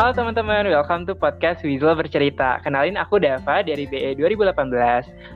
Halo 0.00 0.16
teman-teman, 0.16 0.64
welcome 0.64 1.04
to 1.04 1.12
podcast 1.12 1.60
Weasel 1.60 1.92
Bercerita. 1.92 2.56
Kenalin 2.64 2.96
aku 2.96 3.20
Dava 3.20 3.60
dari 3.60 3.84
BE 3.84 4.16
2018. 4.16 4.56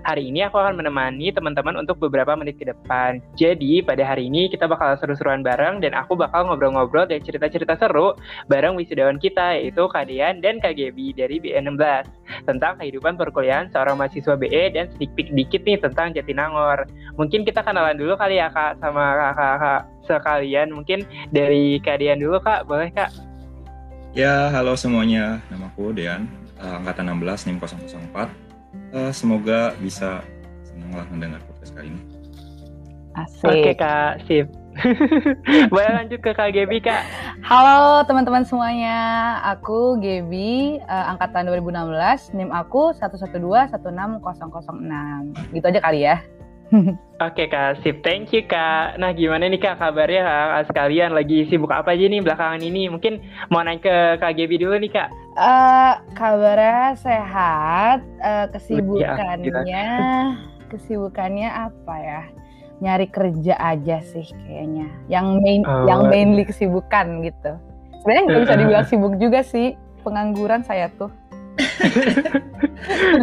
Hari 0.09 0.23
ini 0.25 0.41
aku 0.41 0.57
akan 0.57 0.81
menemani 0.81 1.29
teman-teman 1.37 1.77
untuk 1.77 2.01
beberapa 2.01 2.33
menit 2.33 2.57
ke 2.57 2.73
depan. 2.73 3.21
Jadi 3.37 3.85
pada 3.85 4.01
hari 4.09 4.33
ini 4.33 4.49
kita 4.49 4.65
bakal 4.65 4.97
seru-seruan 4.97 5.45
bareng 5.45 5.85
dan 5.85 5.93
aku 5.93 6.17
bakal 6.17 6.49
ngobrol-ngobrol 6.49 7.05
dan 7.05 7.21
cerita-cerita 7.21 7.77
seru 7.77 8.17
bareng 8.49 8.73
wisudawan 8.73 9.21
kita 9.21 9.61
yaitu 9.61 9.85
Kak 9.85 10.09
Dean 10.09 10.41
dan 10.41 10.57
Gebi 10.65 11.13
dari 11.13 11.45
BE 11.45 11.61
16 11.61 12.49
tentang 12.49 12.81
kehidupan 12.81 13.21
perkuliahan 13.21 13.69
seorang 13.69 14.01
mahasiswa 14.01 14.33
BE 14.33 14.73
dan 14.73 14.89
sedikit 14.97 15.29
dikit 15.29 15.61
nih 15.69 15.77
tentang 15.77 16.17
Jatinangor. 16.17 16.89
Mungkin 17.21 17.45
kita 17.45 17.61
kenalan 17.61 18.01
dulu 18.01 18.17
kali 18.17 18.41
ya 18.41 18.49
Kak 18.49 18.81
sama 18.81 19.13
kakak-kakak 19.13 19.81
sekalian. 20.09 20.73
Mungkin 20.73 21.05
dari 21.37 21.85
Kak 21.85 22.01
Dean 22.01 22.17
dulu 22.17 22.41
Kak, 22.41 22.65
boleh 22.65 22.89
Kak? 22.89 23.34
Ya, 24.15 24.47
halo 24.55 24.79
semuanya. 24.79 25.43
Namaku 25.51 25.91
Dean, 25.91 26.31
uh, 26.63 26.79
angkatan 26.79 27.11
16 27.19 27.51
NIM 27.51 27.59
004. 27.59 28.31
Uh, 28.95 29.11
semoga 29.11 29.75
bisa 29.83 30.23
senanglah 30.63 31.03
mendengar 31.11 31.43
podcast 31.43 31.75
kali 31.75 31.91
ini. 31.91 31.99
Asik. 33.19 33.51
Oke, 33.51 33.75
Kak. 33.75 34.23
Sip. 34.31 34.47
Boleh 35.75 35.91
lanjut 35.99 36.23
ke 36.23 36.31
Kak 36.31 36.55
Gebi, 36.55 36.79
Kak. 36.79 37.03
Halo 37.43 38.07
teman-teman 38.07 38.47
semuanya. 38.47 38.95
Aku 39.51 39.99
Gebi, 39.99 40.79
uh, 40.87 41.11
angkatan 41.11 41.51
2016. 41.51 42.39
NIM 42.39 42.55
aku 42.55 42.95
112 42.95 43.35
16006. 43.35 45.59
Gitu 45.59 45.67
aja 45.75 45.81
kali 45.83 46.07
ya. 46.07 46.23
Oke 47.23 47.47
kak, 47.47 47.79
sip. 47.87 48.03
Thank 48.03 48.35
you 48.35 48.43
kak. 48.43 48.99
Nah 48.99 49.15
gimana 49.15 49.47
nih 49.47 49.63
kak 49.63 49.79
kabarnya 49.79 50.27
kak 50.27 50.75
sekalian? 50.75 51.15
Lagi 51.15 51.47
sibuk 51.47 51.71
apa 51.71 51.95
aja 51.95 52.11
nih 52.11 52.19
belakangan 52.19 52.59
ini? 52.59 52.91
Mungkin 52.91 53.23
mau 53.55 53.63
naik 53.63 53.87
ke 53.87 54.19
kak 54.19 54.35
Gaby 54.35 54.59
dulu 54.59 54.75
nih 54.83 54.91
kak. 54.91 55.09
Uh, 55.39 55.95
kabarnya 56.19 56.99
sehat. 56.99 58.03
Uh, 58.19 58.51
kesibukannya, 58.51 59.87
kesibukannya 60.67 61.49
apa 61.55 61.95
ya? 62.03 62.23
Nyari 62.83 63.07
kerja 63.07 63.55
aja 63.63 64.03
sih 64.03 64.27
kayaknya. 64.45 64.91
Yang 65.07 65.27
main, 65.39 65.63
oh. 65.63 65.87
yang 65.87 66.11
mainly 66.11 66.43
kesibukan 66.43 67.23
gitu. 67.23 67.55
Sebenarnya 68.03 68.23
nggak 68.27 68.43
bisa 68.43 68.55
dibilang 68.59 68.87
sibuk 68.91 69.15
juga 69.23 69.41
sih. 69.47 69.79
Pengangguran 70.03 70.67
saya 70.67 70.91
tuh. 70.99 71.09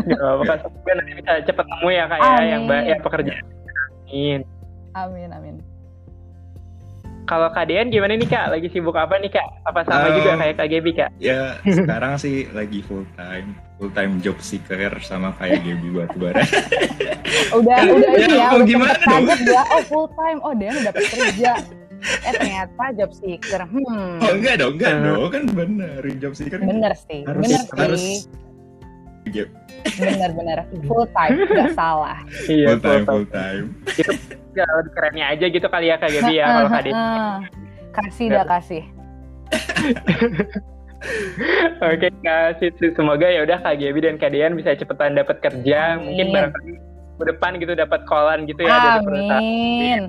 Gak 0.07 0.19
apa-apa, 0.19 0.53
semoga 0.65 0.91
nanti 0.97 1.11
bisa 1.17 1.31
cepat 1.45 1.65
nemu 1.69 1.87
ya 1.93 2.03
kak 2.09 2.19
ya 2.19 2.33
yang 2.43 2.63
yang 2.67 2.99
pekerjaan. 3.01 3.45
Amin. 4.11 4.41
Amin 4.91 5.29
amin. 5.31 5.55
Kalau 7.29 7.47
Kak 7.53 7.71
Dean 7.71 7.87
gimana 7.87 8.19
nih 8.19 8.27
Kak? 8.27 8.51
Lagi 8.51 8.67
sibuk 8.75 8.97
apa 8.97 9.15
nih 9.15 9.31
Kak? 9.31 9.63
Apa 9.63 9.87
sama 9.87 10.11
um, 10.11 10.19
juga 10.19 10.35
kayak 10.35 10.55
Kak 10.57 10.67
Gebi 10.67 10.91
Kak? 10.91 11.09
Ya 11.21 11.55
sekarang 11.63 12.19
sih 12.19 12.49
lagi 12.51 12.83
full 12.83 13.07
time 13.15 13.55
Full 13.79 13.93
time 13.95 14.19
job 14.19 14.35
seeker 14.43 14.91
sama 14.99 15.31
kayak 15.39 15.63
Gebi 15.63 15.95
bara. 15.95 16.43
udah 17.57 17.77
udah 17.87 18.11
ya, 18.19 18.27
ya 18.27 18.47
udah 18.51 18.67
gimana 18.67 18.93
dong? 18.99 19.25
Dia, 19.47 19.63
oh 19.73 19.81
full 19.87 20.07
time, 20.13 20.37
oh 20.43 20.53
dia 20.53 20.75
udah 20.75 20.83
dapat 20.91 21.03
kerja 21.07 21.51
eh 22.01 22.33
ternyata 22.33 22.83
job 22.97 23.11
seeker 23.13 23.61
hmm 23.69 24.25
oh 24.25 24.31
enggak 24.33 24.55
dong 24.57 24.73
enggak 24.77 24.93
uh. 24.97 25.01
dong 25.05 25.29
kan 25.29 25.43
bener 25.53 26.01
job 26.17 26.33
seeker 26.33 26.57
bener 26.57 26.93
sih 26.97 27.21
harus, 27.29 27.45
bener 27.45 27.61
harus, 27.77 28.01
sih 28.01 28.17
bener 28.25 28.50
bener 30.33 30.59
full 30.85 31.05
time 31.13 31.35
nggak 31.45 31.71
salah. 31.77 32.17
Iya 32.49 32.77
full 32.77 32.81
time 32.81 33.03
full 33.05 33.25
time. 33.29 33.65
itu 33.97 34.11
ya, 34.57 34.65
kerennya 34.93 35.25
aja 35.31 35.45
gitu 35.47 35.67
kali 35.69 35.89
ya 35.89 35.95
kak 36.01 36.11
Gaby 36.11 36.33
ya 36.37 36.45
kalau 36.49 36.69
kak 36.69 36.83
kasih 37.91 38.25
dah 38.31 38.45
kasih. 38.47 38.83
Oke 41.81 42.13
kasih 42.21 42.69
semoga 42.93 43.25
ya 43.25 43.41
udah 43.41 43.57
Kak 43.65 43.81
Gaby 43.81 44.05
dan 44.05 44.15
Kak 44.21 44.31
Dian 44.37 44.53
bisa 44.53 44.77
cepetan 44.77 45.17
dapat 45.17 45.41
kerja, 45.41 45.97
Amin. 45.97 46.13
mungkin 46.13 46.27
barangkali 46.29 46.73
ke 47.17 47.23
depan 47.25 47.51
gitu 47.57 47.73
dapat 47.73 48.05
kolan 48.05 48.45
gitu 48.45 48.61
ya 48.65 48.73
Amin. 48.77 48.85
dari 48.85 48.99
perusahaan. 49.05 50.03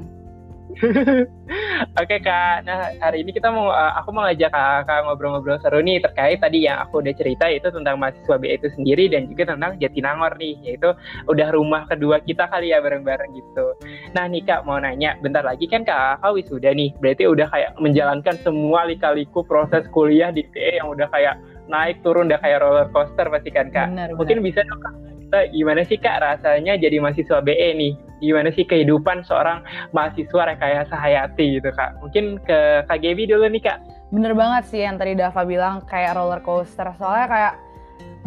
Oke 2.00 2.16
kak, 2.25 2.65
nah 2.65 2.88
hari 3.03 3.21
ini 3.21 3.37
kita 3.37 3.53
mau, 3.53 3.69
uh, 3.69 3.93
aku 4.00 4.15
mau 4.15 4.25
ngajak 4.25 4.50
kakak 4.50 5.05
ngobrol-ngobrol 5.05 5.60
seru 5.60 5.84
nih 5.84 6.00
terkait 6.00 6.41
tadi 6.41 6.65
yang 6.65 6.81
aku 6.81 7.05
udah 7.05 7.12
cerita 7.12 7.47
itu 7.50 7.69
tentang 7.69 8.00
mahasiswa 8.00 8.37
BE 8.41 8.56
itu 8.56 8.69
sendiri 8.75 9.12
dan 9.12 9.28
juga 9.28 9.53
tentang 9.53 9.77
Jatinangor 9.77 10.33
nih, 10.41 10.56
yaitu 10.65 10.91
udah 11.28 11.49
rumah 11.53 11.84
kedua 11.87 12.25
kita 12.25 12.49
kali 12.49 12.72
ya 12.72 12.81
bareng-bareng 12.81 13.31
gitu. 13.37 13.77
Nah 14.16 14.25
nih 14.31 14.43
kak 14.47 14.65
mau 14.65 14.81
nanya, 14.81 15.19
bentar 15.21 15.44
lagi 15.44 15.69
kan 15.69 15.84
kak 15.84 16.22
kakak 16.22 16.33
wisuda 16.41 16.71
nih, 16.72 16.91
berarti 16.99 17.25
udah 17.28 17.49
kayak 17.53 17.71
menjalankan 17.77 18.37
semua 18.41 18.89
lika-liku 18.89 19.44
proses 19.44 19.84
kuliah 19.93 20.33
di 20.33 20.47
BE 20.49 20.81
yang 20.81 20.89
udah 20.89 21.09
kayak 21.12 21.37
naik 21.69 22.00
turun 22.00 22.33
udah 22.33 22.41
kayak 22.41 22.65
roller 22.65 22.89
coaster 22.91 23.28
pasti 23.28 23.50
kan 23.53 23.69
kak. 23.69 23.93
Benar, 23.93 24.09
Mungkin 24.16 24.41
benar. 24.41 24.49
bisa 24.49 24.60
dong 24.65 24.81
kak 24.81 25.11
kita 25.32 25.48
gimana 25.48 25.81
sih 25.88 25.97
kak 25.97 26.20
rasanya 26.20 26.76
jadi 26.76 27.00
mahasiswa 27.00 27.41
BE 27.41 27.72
nih? 27.81 27.97
Gimana 28.20 28.53
sih 28.53 28.69
kehidupan 28.69 29.25
seorang 29.25 29.65
mahasiswa 29.97 30.44
rekayasa 30.44 30.93
hayati 30.93 31.56
gitu 31.56 31.72
kak? 31.72 31.97
Mungkin 32.04 32.37
ke 32.44 32.84
Kak 32.84 33.00
Gaby 33.00 33.25
dulu 33.25 33.48
nih 33.48 33.65
kak. 33.65 33.81
Bener 34.12 34.37
banget 34.37 34.69
sih 34.69 34.84
yang 34.84 35.00
tadi 35.00 35.16
Dava 35.16 35.41
bilang 35.48 35.88
kayak 35.88 36.21
roller 36.21 36.44
coaster. 36.44 36.84
Soalnya 37.00 37.32
kayak 37.32 37.54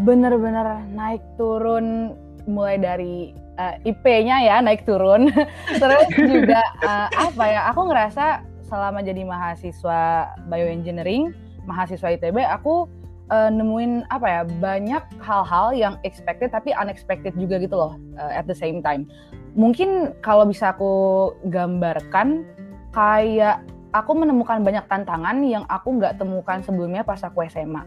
bener-bener 0.02 0.82
naik 0.98 1.22
turun 1.38 2.18
mulai 2.50 2.82
dari 2.82 3.38
uh, 3.62 3.78
eh, 3.78 3.94
IP-nya 3.94 4.42
ya 4.42 4.66
naik 4.66 4.82
turun. 4.90 5.30
Terus 5.86 6.10
juga 6.10 6.66
uh, 6.82 7.06
apa 7.22 7.44
ya? 7.46 7.70
Aku 7.70 7.86
ngerasa 7.86 8.42
selama 8.66 9.06
jadi 9.06 9.22
mahasiswa 9.22 10.34
bioengineering, 10.50 11.38
mahasiswa 11.70 12.18
ITB, 12.18 12.42
aku 12.50 12.90
uh, 13.30 13.50
nemuin 13.50 14.06
apa 14.14 14.28
ya 14.28 14.42
banyak 14.62 15.04
hal-hal 15.22 15.74
yang 15.74 15.96
expected 16.06 16.54
tapi 16.54 16.76
unexpected 16.76 17.34
juga 17.38 17.58
gitu 17.62 17.76
loh 17.78 17.94
uh, 18.20 18.32
at 18.34 18.46
the 18.46 18.58
same 18.58 18.82
time. 18.82 19.10
Mungkin 19.56 20.18
kalau 20.20 20.44
bisa 20.44 20.76
aku 20.76 21.32
gambarkan 21.48 22.44
kayak 22.92 23.64
aku 23.96 24.12
menemukan 24.12 24.60
banyak 24.62 24.84
tantangan 24.92 25.40
yang 25.48 25.64
aku 25.72 25.96
nggak 25.96 26.20
temukan 26.20 26.60
sebelumnya 26.60 27.08
pas 27.08 27.24
aku 27.24 27.48
SMA. 27.48 27.84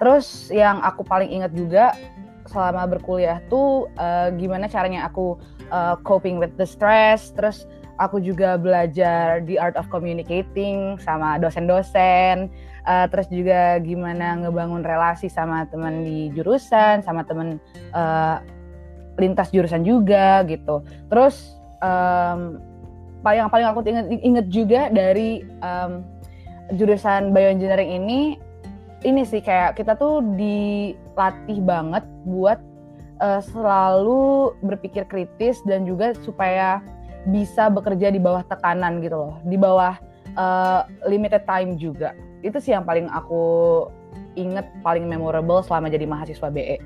Terus 0.00 0.48
yang 0.50 0.80
aku 0.80 1.04
paling 1.04 1.30
ingat 1.30 1.52
juga 1.52 1.92
selama 2.48 2.90
berkuliah 2.90 3.38
tuh 3.46 3.86
uh, 4.00 4.34
gimana 4.34 4.66
caranya 4.66 5.06
aku 5.06 5.38
uh, 5.70 5.94
coping 6.02 6.40
with 6.40 6.50
the 6.56 6.66
stress. 6.66 7.30
Terus 7.36 7.68
aku 8.02 8.18
juga 8.18 8.58
belajar 8.58 9.46
the 9.46 9.54
art 9.54 9.78
of 9.78 9.86
communicating 9.86 10.98
sama 10.98 11.38
dosen-dosen 11.38 12.50
uh, 12.86 13.06
terus 13.06 13.30
juga 13.30 13.78
gimana 13.78 14.42
ngebangun 14.42 14.82
relasi 14.82 15.30
sama 15.30 15.64
teman 15.70 16.02
di 16.02 16.34
jurusan 16.34 17.06
sama 17.06 17.22
teman 17.22 17.62
uh, 17.94 18.42
lintas 19.20 19.52
jurusan 19.52 19.84
juga 19.84 20.42
gitu. 20.48 20.82
Terus 21.12 21.54
um, 21.84 22.58
paling 23.22 23.46
paling 23.52 23.66
aku 23.70 23.80
inget 23.86 24.06
inget 24.24 24.46
juga 24.50 24.80
dari 24.90 25.44
um, 25.62 26.02
jurusan 26.74 27.30
bioengineering 27.30 28.02
ini 28.02 28.40
ini 29.02 29.22
sih 29.26 29.42
kayak 29.42 29.78
kita 29.78 29.98
tuh 29.98 30.22
dilatih 30.38 31.58
banget 31.62 32.06
buat 32.24 32.58
uh, 33.20 33.42
selalu 33.42 34.54
berpikir 34.62 35.06
kritis 35.06 35.60
dan 35.66 35.84
juga 35.84 36.14
supaya 36.22 36.80
bisa 37.30 37.70
bekerja 37.70 38.10
di 38.10 38.18
bawah 38.18 38.42
tekanan 38.46 38.98
gitu 38.98 39.14
loh, 39.14 39.34
di 39.46 39.54
bawah 39.54 39.94
uh, 40.34 40.82
limited 41.06 41.46
time 41.46 41.78
juga 41.78 42.16
itu 42.42 42.58
sih 42.58 42.74
yang 42.74 42.82
paling 42.82 43.06
aku 43.08 43.86
inget 44.34 44.66
paling 44.82 45.06
memorable 45.06 45.62
selama 45.62 45.88
jadi 45.88 46.04
mahasiswa 46.04 46.50
BE. 46.50 46.76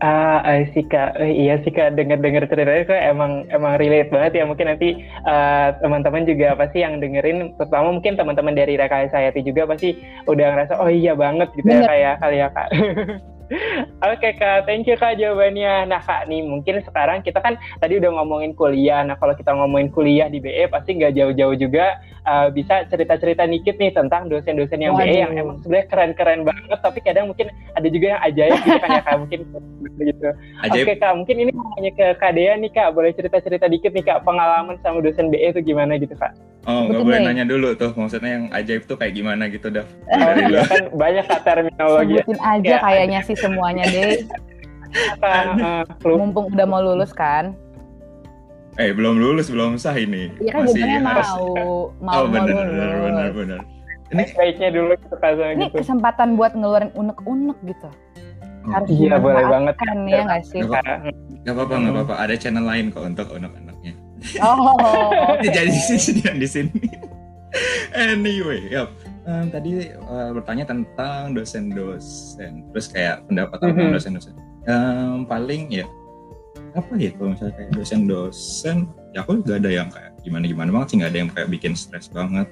Ah, 0.00 0.40
uh, 0.40 0.64
sih 0.72 0.80
kak, 0.88 1.20
uh, 1.20 1.28
iya 1.28 1.60
sih 1.60 1.68
kak 1.68 1.92
denger-denger 1.92 2.48
ceritanya 2.48 2.88
kok 2.88 2.96
emang 2.96 3.44
emang 3.52 3.76
relate 3.76 4.08
banget 4.08 4.40
ya 4.40 4.44
mungkin 4.48 4.72
nanti 4.72 4.96
uh, 5.28 5.76
teman-teman 5.84 6.24
juga 6.24 6.56
pasti 6.56 6.80
yang 6.80 7.04
dengerin, 7.04 7.52
terutama 7.60 7.92
mungkin 7.92 8.16
teman-teman 8.16 8.56
dari 8.56 8.80
Rekayasa 8.80 9.20
Hayati 9.20 9.44
juga 9.44 9.68
pasti 9.68 10.00
udah 10.24 10.56
ngerasa 10.56 10.80
oh 10.80 10.88
iya 10.88 11.12
banget 11.12 11.52
gitu 11.52 11.68
ya, 11.68 11.84
Bener. 11.84 11.84
ya 11.84 11.88
kayak 11.92 12.14
kali 12.16 12.36
ya 12.40 12.48
kak. 12.48 12.68
Oke 13.50 14.30
okay, 14.30 14.32
kak, 14.38 14.70
thank 14.70 14.86
you 14.86 14.94
kak 14.94 15.18
jawabannya. 15.18 15.90
Nah 15.90 15.98
kak 15.98 16.30
nih 16.30 16.46
mungkin 16.46 16.78
sekarang 16.86 17.26
kita 17.26 17.42
kan 17.42 17.58
tadi 17.82 17.98
udah 17.98 18.14
ngomongin 18.14 18.54
kuliah. 18.54 19.02
Nah 19.02 19.18
kalau 19.18 19.34
kita 19.34 19.50
ngomongin 19.50 19.90
kuliah 19.90 20.30
di 20.30 20.38
BE 20.38 20.70
pasti 20.70 20.94
nggak 20.94 21.18
jauh-jauh 21.18 21.58
juga 21.58 21.98
uh, 22.30 22.46
bisa 22.54 22.86
cerita-cerita 22.86 23.50
dikit 23.50 23.74
nih 23.82 23.90
tentang 23.90 24.30
dosen-dosen 24.30 24.78
yang 24.78 24.94
Waduh. 24.94 25.02
BE 25.02 25.16
yang 25.18 25.32
emang 25.34 25.58
sebenarnya 25.66 25.86
keren-keren 25.90 26.40
banget. 26.46 26.78
Tapi 26.78 26.98
kadang 27.02 27.26
mungkin 27.34 27.50
ada 27.74 27.88
juga 27.90 28.06
yang 28.14 28.20
ajaib 28.22 28.54
gitu 28.62 28.78
kan 28.78 28.90
ya 28.94 29.02
kak 29.02 29.18
mungkin 29.18 29.40
gitu. 29.98 30.28
Oke 30.62 30.80
okay, 30.86 30.96
kak, 30.96 31.12
mungkin 31.18 31.36
ini 31.42 31.50
mau 31.50 31.66
nanya 31.74 31.92
ke 31.98 32.06
kak 32.22 32.32
Dea 32.38 32.54
nih 32.54 32.70
kak. 32.70 32.94
Boleh 32.94 33.10
cerita-cerita 33.18 33.66
dikit 33.66 33.90
nih 33.90 34.06
kak 34.06 34.22
pengalaman 34.22 34.78
sama 34.86 35.02
dosen 35.02 35.26
BE 35.34 35.50
itu 35.50 35.74
gimana 35.74 35.98
gitu 35.98 36.14
kak? 36.14 36.30
Oh 36.68 36.84
nggak 36.84 37.00
boleh 37.00 37.18
nanya 37.24 37.44
dulu 37.48 37.72
tuh 37.72 37.88
maksudnya 37.96 38.36
yang 38.36 38.44
ajaib 38.52 38.84
tuh 38.84 39.00
kayak 39.00 39.16
gimana 39.16 39.48
gitu 39.48 39.72
dah. 39.72 39.86
Oh, 40.12 40.32
iya 40.44 40.60
kan 40.68 40.84
banyak 40.92 41.24
terminologi. 41.40 42.20
Sebutin 42.20 42.38
aja 42.44 42.74
kayaknya 42.84 43.20
sih 43.24 43.36
semuanya 43.36 43.84
deh. 43.88 44.20
uh, 45.24 45.82
Mumpung 46.04 46.52
udah 46.52 46.66
mau 46.68 46.84
lulus 46.84 47.16
kan. 47.16 47.56
Eh 48.76 48.92
belum 48.92 49.16
lulus 49.16 49.48
belum 49.48 49.80
sah 49.80 49.96
ini. 49.96 50.28
Iya 50.36 50.52
kan 50.60 50.62
Masih 50.68 50.82
mau 50.84 51.08
harus... 51.08 51.28
mau 52.04 52.14
oh, 52.22 52.26
bener, 52.28 52.52
lulus. 52.52 52.68
Bener 52.68 52.98
bener 53.00 53.30
bener. 53.32 53.60
ini 54.10 54.26
baiknya 54.34 54.68
dulu 54.74 54.92
gitu 54.98 55.16
Ini 55.22 55.70
gitu. 55.70 55.76
kesempatan 55.80 56.34
buat 56.34 56.52
ngeluarin 56.58 56.90
unek-unek 56.98 57.56
gitu. 57.64 57.88
oh, 57.88 58.70
Harus 58.74 58.88
Iya, 58.90 59.16
boleh 59.16 59.44
banget. 59.46 59.74
dimanfaatkan, 59.78 59.98
ya 60.10 60.20
nggak 60.26 60.42
sih? 60.44 60.60
Nggak 60.66 60.82
Gak 61.40 61.54
apa-apa, 61.56 61.74
gak 61.80 61.92
apa-apa. 61.96 62.14
Ada 62.20 62.34
channel 62.36 62.66
lain 62.68 62.92
kok 62.92 63.04
untuk 63.06 63.28
anak-anaknya. 63.32 63.69
Oh. 64.40 65.34
Jadi 65.40 65.70
di 65.72 65.98
sini 65.98 66.20
di 66.36 66.48
sini. 66.48 66.80
anyway, 67.96 68.68
yap. 68.70 68.90
Em, 69.28 69.52
tadi 69.52 69.84
eh, 69.92 70.30
bertanya 70.32 70.64
tentang 70.64 71.36
dosen-dosen, 71.36 72.72
terus 72.72 72.86
kayak 72.88 73.24
pendapat 73.28 73.56
Mhm. 73.60 73.66
tentang 73.76 73.92
dosen-dosen. 73.96 74.34
Em, 74.64 75.18
paling 75.28 75.68
ya 75.70 75.86
apa 76.70 76.94
ya 76.94 77.10
kalau 77.14 77.34
misalnya 77.34 77.54
kayak 77.58 77.70
dosen-dosen, 77.74 78.76
ya 79.12 79.26
aku 79.26 79.42
gak 79.42 79.60
ada 79.60 79.70
yang 79.70 79.88
kayak 79.90 80.14
gimana-gimana 80.22 80.70
banget 80.70 80.86
sih, 80.88 80.96
gak 81.02 81.10
ada 81.10 81.18
yang 81.18 81.30
kayak 81.30 81.48
bikin 81.50 81.72
stres 81.74 82.06
banget. 82.08 82.46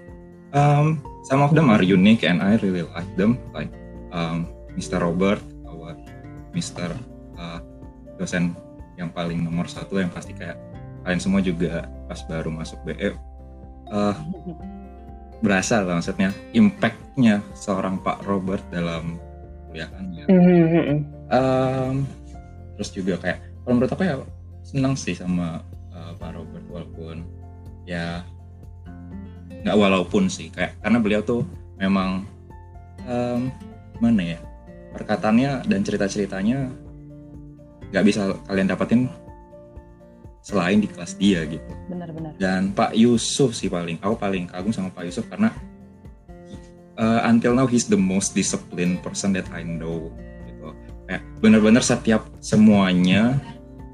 Um, 0.51 1.05
some 1.29 1.45
of 1.45 1.53
them 1.53 1.69
are 1.69 1.85
unique 1.85 2.25
and 2.25 2.41
I 2.41 2.57
really 2.65 2.83
like 2.83 3.09
them, 3.17 3.37
like 3.53 3.69
um, 4.11 4.49
Mr. 4.75 4.99
Robert, 4.99 5.41
our 5.69 5.93
Mr. 6.57 6.93
uh, 7.37 7.61
dosen 8.17 8.57
yang 8.99 9.13
paling 9.15 9.45
nomor 9.45 9.69
satu 9.71 10.03
yang 10.03 10.11
pasti 10.11 10.35
kayak 10.35 10.59
kalian 11.09 11.25
semua 11.25 11.41
juga 11.41 11.89
pas 12.05 12.21
baru 12.29 12.53
masuk 12.53 12.77
BE 12.85 13.17
uh, 13.89 14.13
berasa 15.41 15.81
lah 15.81 15.97
maksudnya 15.97 16.37
impactnya 16.53 17.41
seorang 17.57 17.97
Pak 18.05 18.29
Robert 18.29 18.61
dalam 18.69 19.17
kuliahannya. 19.73 20.29
Um, 21.33 22.05
terus 22.77 22.93
juga 22.93 23.17
kayak 23.25 23.41
kalau 23.65 23.73
menurut 23.73 23.93
aku 23.97 24.05
ya 24.05 24.21
senang 24.61 25.01
sih 25.01 25.17
sama 25.17 25.65
uh, 25.97 26.13
Pak 26.21 26.37
Robert 26.37 26.67
walaupun 26.69 27.25
ya 27.89 28.21
nggak 29.65 29.77
walaupun 29.81 30.29
sih 30.29 30.53
kayak 30.53 30.77
karena 30.85 30.99
beliau 31.01 31.25
tuh 31.25 31.41
memang 31.81 32.29
um, 33.09 33.49
mana 33.97 34.37
ya 34.37 34.39
perkataannya 34.93 35.65
dan 35.65 35.81
cerita-ceritanya 35.81 36.69
nggak 37.89 38.05
bisa 38.05 38.37
kalian 38.45 38.69
dapetin 38.69 39.09
selain 40.43 40.81
di 40.81 40.89
kelas 40.89 41.19
dia 41.19 41.45
gitu. 41.45 41.73
Bener-bener. 41.91 42.33
dan 42.41 42.73
Pak 42.73 42.97
Yusuf 42.97 43.53
sih 43.53 43.69
paling 43.69 44.01
aku 44.01 44.15
paling 44.17 44.49
kagum 44.49 44.73
sama 44.73 44.89
Pak 44.95 45.05
Yusuf 45.09 45.27
karena 45.29 45.53
uh, 46.99 47.21
until 47.29 47.55
now 47.55 47.65
he's 47.65 47.87
the 47.87 47.99
most 47.99 48.35
disciplined 48.35 49.01
person 49.01 49.33
that 49.33 49.47
I 49.55 49.63
know 49.63 50.11
gitu. 50.49 50.75
Kayak 51.09 51.23
bener-bener 51.41 51.81
setiap 51.81 52.27
semuanya 52.43 53.39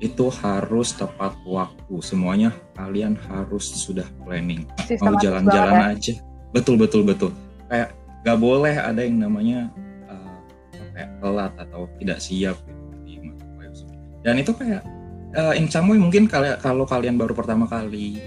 itu 0.02 0.29
harus 0.43 0.93
tepat 0.96 1.32
waktu. 1.46 1.94
Semuanya 2.02 2.50
kalian 2.75 3.14
harus 3.31 3.70
sudah 3.73 4.05
planning. 4.25 4.67
Mau 4.67 4.85
Sistematis 4.85 5.23
jalan-jalan 5.23 5.73
banget 5.73 5.97
aja. 5.97 6.14
Betul 6.50 6.75
betul 6.76 7.02
betul. 7.06 7.31
Kayak 7.70 7.97
gak 8.25 8.38
boleh 8.40 8.75
ada 8.75 9.00
yang 9.00 9.20
namanya 9.20 9.73
uh, 10.11 10.38
kayak 10.93 11.11
telat 11.23 11.52
atau 11.56 11.87
tidak 12.00 12.19
siap 12.20 12.56
gitu. 12.67 12.82
Di 13.05 13.12
mata 13.23 13.44
Pak 13.47 13.64
Yusuf. 13.69 13.88
Dan 14.25 14.35
itu 14.40 14.52
kayak 14.52 14.82
uh, 15.34 15.54
in 15.54 15.66
some 15.69 15.90
way 15.90 15.98
mungkin 15.98 16.31
kali- 16.31 16.58
kalau 16.62 16.86
kalian 16.86 17.19
baru 17.19 17.34
pertama 17.34 17.66
kali 17.66 18.19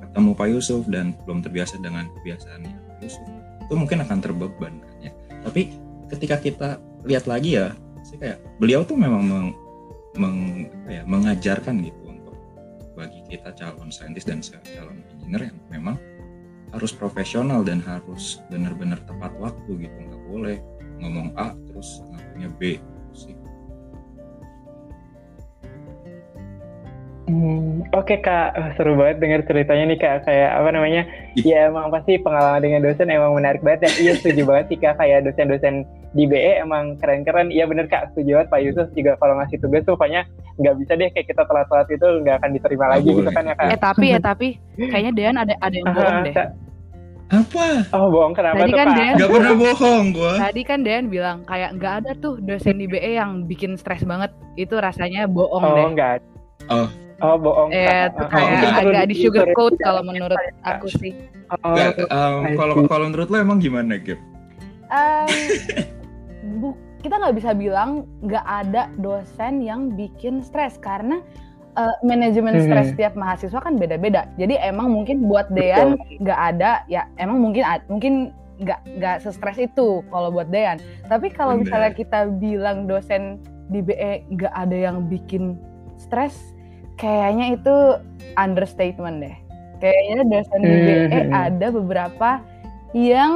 ketemu 0.00 0.30
Pak 0.32 0.48
Yusuf 0.48 0.82
dan 0.88 1.12
belum 1.24 1.44
terbiasa 1.44 1.80
dengan 1.80 2.08
kebiasaannya 2.20 2.72
Pak 2.72 2.98
Yusuf 3.04 3.24
itu 3.66 3.74
mungkin 3.74 3.98
akan 4.06 4.18
terbeban 4.22 4.78
kan 4.78 4.94
ya. 5.02 5.12
Tapi 5.42 5.74
ketika 6.12 6.36
kita 6.38 6.68
lihat 7.02 7.26
lagi 7.26 7.58
ya 7.58 7.74
sih 8.06 8.14
kayak 8.18 8.38
beliau 8.62 8.86
tuh 8.86 8.94
memang 8.94 9.22
meng, 9.26 9.48
meng- 10.14 10.70
ya, 10.86 11.02
mengajarkan 11.02 11.82
gitu 11.82 12.02
untuk 12.06 12.38
bagi 12.94 13.20
kita 13.26 13.50
calon 13.58 13.90
saintis 13.90 14.22
dan 14.22 14.38
calon 14.46 15.02
engineer 15.18 15.50
yang 15.50 15.58
memang 15.68 15.98
harus 16.70 16.94
profesional 16.94 17.66
dan 17.66 17.82
harus 17.82 18.38
benar-benar 18.50 19.02
tepat 19.06 19.34
waktu 19.42 19.86
gitu. 19.86 19.96
Nggak 19.98 20.22
boleh 20.30 20.56
ngomong 21.02 21.34
A 21.34 21.52
terus 21.66 22.00
ngakunya 22.14 22.50
B 22.56 22.62
Hmm, 27.26 27.82
Oke 27.90 28.22
kak, 28.22 28.54
Wah, 28.54 28.70
seru 28.74 28.94
banget 28.94 29.18
dengar 29.18 29.42
ceritanya 29.42 29.84
nih 29.84 29.98
kak. 29.98 30.16
Kayak 30.22 30.50
apa 30.56 30.68
namanya? 30.70 31.02
Ya 31.34 31.66
emang 31.66 31.90
pasti 31.90 32.22
pengalaman 32.22 32.62
dengan 32.62 32.80
dosen 32.80 33.10
emang 33.10 33.34
menarik 33.34 33.60
banget 33.60 33.82
dan 33.82 33.92
iya 33.98 34.12
setuju 34.14 34.46
banget 34.46 34.64
sih 34.70 34.78
kak. 34.78 34.94
Kayak 34.94 35.26
dosen-dosen 35.26 35.82
di 36.12 36.22
BE 36.24 36.62
emang 36.62 36.94
keren-keren. 36.96 37.50
Iya 37.50 37.66
bener 37.66 37.90
kak, 37.90 38.14
setuju 38.14 38.38
banget 38.38 38.48
Pak 38.48 38.60
Yusuf 38.62 38.86
juga 38.92 39.18
kalau 39.18 39.34
ngasih 39.36 39.58
tugas 39.58 39.82
tuh 39.82 39.98
pokoknya 39.98 40.22
nggak 40.56 40.74
bisa 40.78 40.92
deh 40.94 41.10
kayak 41.10 41.26
kita 41.26 41.42
telat-telat 41.44 41.88
itu 41.90 42.06
nggak 42.22 42.36
akan 42.38 42.50
diterima 42.54 42.78
Nggak 42.80 42.94
lagi 42.94 43.08
gitu 43.10 43.18
boleh. 43.20 43.34
kan 43.34 43.44
ya 43.44 43.54
kak. 43.54 43.66
Eh 43.66 43.80
tapi 43.82 44.04
ya 44.06 44.18
tapi 44.22 44.48
kayaknya 44.94 45.12
Dean 45.12 45.36
ada 45.36 45.54
ada 45.58 45.74
yang 45.74 45.86
bohong 45.90 46.18
deh. 46.22 46.34
Kak. 46.34 46.48
apa 47.26 47.66
Oh 47.90 48.06
bohong 48.06 48.32
kenapa 48.32 48.54
Tadi 48.62 48.70
tuh 48.70 48.78
kan 48.78 48.86
kak? 48.86 48.96
Dean 48.96 49.14
nggak 49.18 49.30
pernah 49.34 49.54
bohong 49.58 50.04
gua 50.14 50.32
Tadi 50.38 50.60
kan 50.62 50.78
Dean 50.86 51.04
bilang 51.10 51.38
kayak 51.42 51.74
nggak 51.74 51.94
ada 52.00 52.10
tuh 52.16 52.38
dosen 52.38 52.78
di 52.78 52.86
BE 52.86 53.18
yang 53.18 53.42
bikin 53.44 53.74
stres 53.74 54.06
banget. 54.06 54.30
Itu 54.54 54.78
rasanya 54.78 55.26
bohong 55.26 55.58
Oh 55.60 55.74
deh. 55.74 55.86
enggak. 55.90 56.22
Oh. 56.70 56.86
Oh 57.18 57.34
bohong. 57.34 57.70
Eh, 57.70 57.80
Kak. 57.82 57.96
itu 58.06 58.18
Oh, 58.18 58.28
kayak 58.28 58.50
enggak. 58.50 58.74
agak 58.78 59.04
di 59.04 59.14
sugarcoat 59.16 59.72
Sorry. 59.72 59.84
kalau 59.84 60.02
menurut 60.02 60.40
aku 60.62 60.86
sih. 60.92 61.12
Oh, 61.48 61.72
Nggak, 61.72 61.90
um, 62.06 62.42
kalau 62.54 62.74
kalau 62.84 63.04
menurut 63.06 63.28
lo 63.28 63.36
emang 63.38 63.58
gimana 63.58 63.96
Gip? 63.96 64.20
Em, 64.86 65.26
bu- 66.60 66.76
kita 66.98 67.16
nggak 67.16 67.34
bisa 67.34 67.50
bilang 67.52 67.90
nggak 68.20 68.44
ada 68.44 68.82
dosen 68.96 69.60
yang 69.60 69.90
bikin 69.90 70.40
stres 70.40 70.76
karena 70.76 71.22
eh, 71.72 71.96
manajemen 72.02 72.52
Mhm. 72.52 72.64
stres 72.64 72.86
setiap 72.90 73.14
mahasiswa 73.14 73.58
kan 73.58 73.74
beda-beda. 73.74 74.28
Jadi 74.34 74.56
emang 74.58 74.88
mungkin 74.90 75.24
buat 75.24 75.48
Dean 75.50 75.96
nggak 76.18 76.40
ada 76.52 76.84
ya 76.86 77.08
emang 77.16 77.38
mungkin 77.38 77.62
ad- 77.62 77.84
mungkin 77.86 78.32
nggak 78.56 78.80
nggak 78.96 79.16
se-stres 79.20 79.56
itu 79.58 80.00
kalau 80.06 80.28
buat 80.30 80.48
Dean. 80.48 80.76
Tapi 81.04 81.28
kalau 81.28 81.56
misalnya 81.56 81.92
kita 81.92 82.28
bilang 82.34 82.84
dosen 82.84 83.36
di 83.66 83.80
BE 83.80 84.24
nggak 84.30 84.52
ada 84.52 84.72
yang 84.74 85.04
bikin 85.04 85.60
stres, 85.96 86.55
kayaknya 86.96 87.56
itu 87.56 87.74
understatement 88.34 89.20
deh. 89.20 89.36
Kayaknya 89.76 90.20
dosen 90.26 90.60
di 90.60 90.76
BE 90.80 91.04
Mhm. 91.04 91.32
ada 91.32 91.66
beberapa 91.68 92.30
yang 92.92 93.34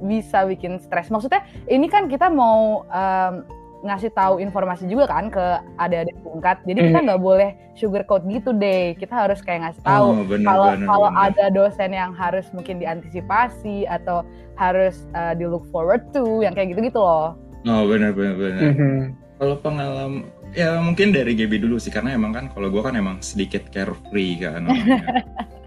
bisa 0.00 0.48
bikin 0.48 0.80
stres. 0.80 1.12
Maksudnya 1.12 1.44
ini 1.68 1.84
kan 1.84 2.08
kita 2.08 2.32
mau 2.32 2.88
em, 2.88 3.44
ngasih 3.80 4.12
tahu 4.12 4.40
informasi 4.40 4.84
juga 4.84 5.08
kan 5.08 5.28
ke 5.28 5.44
adik-adik 5.76 6.16
tingkat. 6.20 6.56
Jadi 6.64 6.80
kita 6.88 6.98
Mhm. 7.00 7.06
nggak 7.08 7.22
boleh 7.22 7.50
sugarcoat 7.76 8.24
gitu 8.24 8.52
deh. 8.52 8.96
Kita 8.96 9.24
harus 9.24 9.40
kayak 9.40 9.68
ngasih 9.68 9.82
tahu 9.84 10.04
oh, 10.04 10.24
kalau 10.40 10.64
bener, 10.72 10.86
kalau 10.88 11.08
bener. 11.08 11.24
ada 11.28 11.44
dosen 11.50 11.90
yang 11.92 12.12
harus 12.12 12.48
mungkin 12.52 12.76
diantisipasi 12.76 13.84
atau 13.84 14.24
harus 14.56 15.08
uh, 15.12 15.32
di 15.32 15.44
look 15.44 15.64
forward 15.68 16.04
to 16.12 16.40
yang 16.40 16.52
kayak 16.52 16.72
gitu-gitu 16.72 17.00
loh. 17.00 17.36
oh 17.62 17.84
benar 17.84 18.16
benar 18.16 18.36
benar 18.36 18.72
Mhm. 18.72 18.96
kalau 19.36 19.56
pengalaman 19.60 20.24
ya 20.54 20.82
mungkin 20.82 21.14
dari 21.14 21.38
GB 21.38 21.62
dulu 21.62 21.78
sih 21.78 21.92
karena 21.92 22.14
emang 22.14 22.32
kan 22.34 22.44
kalau 22.50 22.68
gua 22.72 22.90
kan 22.90 22.98
emang 22.98 23.22
sedikit 23.22 23.68
carefree 23.70 24.40
kan 24.40 24.66
orangnya. 24.66 25.02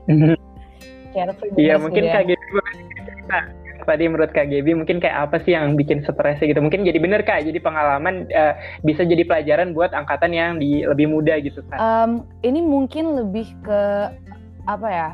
Carefree 1.14 1.54
Iya 1.56 1.78
mungkin 1.78 2.10
boleh 2.10 2.74
cerita. 2.98 3.40
Tadi 3.84 4.08
menurut 4.08 4.32
Kak 4.32 4.48
Gaby 4.48 4.80
mungkin 4.80 5.04
kayak 5.04 5.28
apa 5.28 5.44
sih 5.44 5.54
yang 5.54 5.76
bikin 5.76 6.02
stresnya 6.08 6.48
gitu. 6.48 6.64
Mungkin 6.64 6.88
jadi 6.88 7.04
bener 7.04 7.22
Kak, 7.22 7.44
jadi 7.44 7.60
pengalaman 7.60 8.32
eh, 8.32 8.56
bisa 8.82 9.04
jadi 9.04 9.28
pelajaran 9.28 9.76
buat 9.76 9.92
angkatan 9.92 10.32
yang 10.32 10.56
di 10.58 10.88
lebih 10.88 11.12
muda 11.12 11.36
gitu 11.44 11.60
Kak. 11.68 11.78
Um, 11.78 12.24
ini 12.48 12.64
mungkin 12.64 13.14
lebih 13.20 13.52
ke 13.62 13.82
apa 14.66 14.88
ya? 14.88 15.10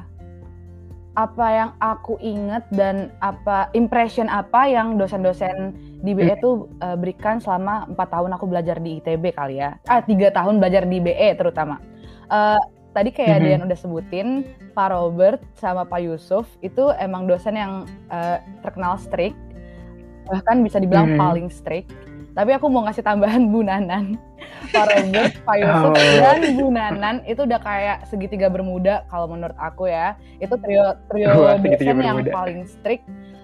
Apa 1.18 1.48
yang 1.52 1.70
aku 1.82 2.16
inget 2.22 2.64
dan 2.70 3.10
apa 3.20 3.68
impression 3.74 4.30
apa 4.30 4.70
yang 4.70 4.96
dosen-dosen 4.96 5.74
di 6.00 6.16
BE 6.16 6.38
tuh 6.40 6.70
uh, 6.80 6.96
berikan 6.96 7.42
selama 7.42 7.90
empat 7.90 8.14
tahun 8.14 8.32
aku 8.38 8.46
belajar 8.48 8.78
di 8.80 9.02
ITB 9.02 9.36
kali 9.36 9.60
ya. 9.60 9.76
Ah 9.90 10.00
tiga 10.00 10.32
tahun 10.32 10.62
belajar 10.62 10.86
di 10.86 11.02
BE 11.02 11.36
terutama. 11.36 11.82
Uh, 12.30 12.62
tadi 12.94 13.10
kayak 13.12 13.42
Mhm. 13.42 13.46
Dian 13.46 13.62
udah 13.68 13.78
sebutin 13.78 14.28
Pak 14.72 14.90
Robert 14.96 15.42
sama 15.58 15.84
Pak 15.84 16.00
Yusuf 16.02 16.46
itu 16.62 16.94
emang 17.02 17.26
dosen 17.28 17.58
yang 17.58 17.84
uh, 18.10 18.38
terkenal 18.64 18.96
strict 19.02 19.36
bahkan 20.30 20.62
bisa 20.62 20.78
dibilang 20.78 21.18
Mhm. 21.18 21.20
paling 21.20 21.48
strict. 21.50 21.90
Tapi 22.40 22.56
aku 22.56 22.72
mau 22.72 22.88
ngasih 22.88 23.04
tambahan 23.04 23.52
Bu 23.52 23.60
Nanan. 23.62 24.16
Pak 24.72 24.86
Robert, 24.88 25.34
Pak 25.44 25.56
Yusuf, 25.58 25.92
Oh. 25.92 25.96
dan 26.24 26.40
Bu 26.56 26.72
Nanan 26.72 27.16
itu 27.26 27.44
udah 27.44 27.60
kayak 27.60 28.08
segitiga 28.08 28.48
bermuda 28.48 29.04
kalau 29.08 29.28
menurut 29.28 29.60
aku 29.60 29.92
ya. 29.92 30.16
Itu 30.40 30.56
trio 30.56 30.96
trio 31.12 31.36
segitiga 31.60 31.92
dosen 31.92 32.00
yang 32.00 32.18
bermuda. 32.18 32.32
paling 32.32 32.60
strict. 32.64 33.04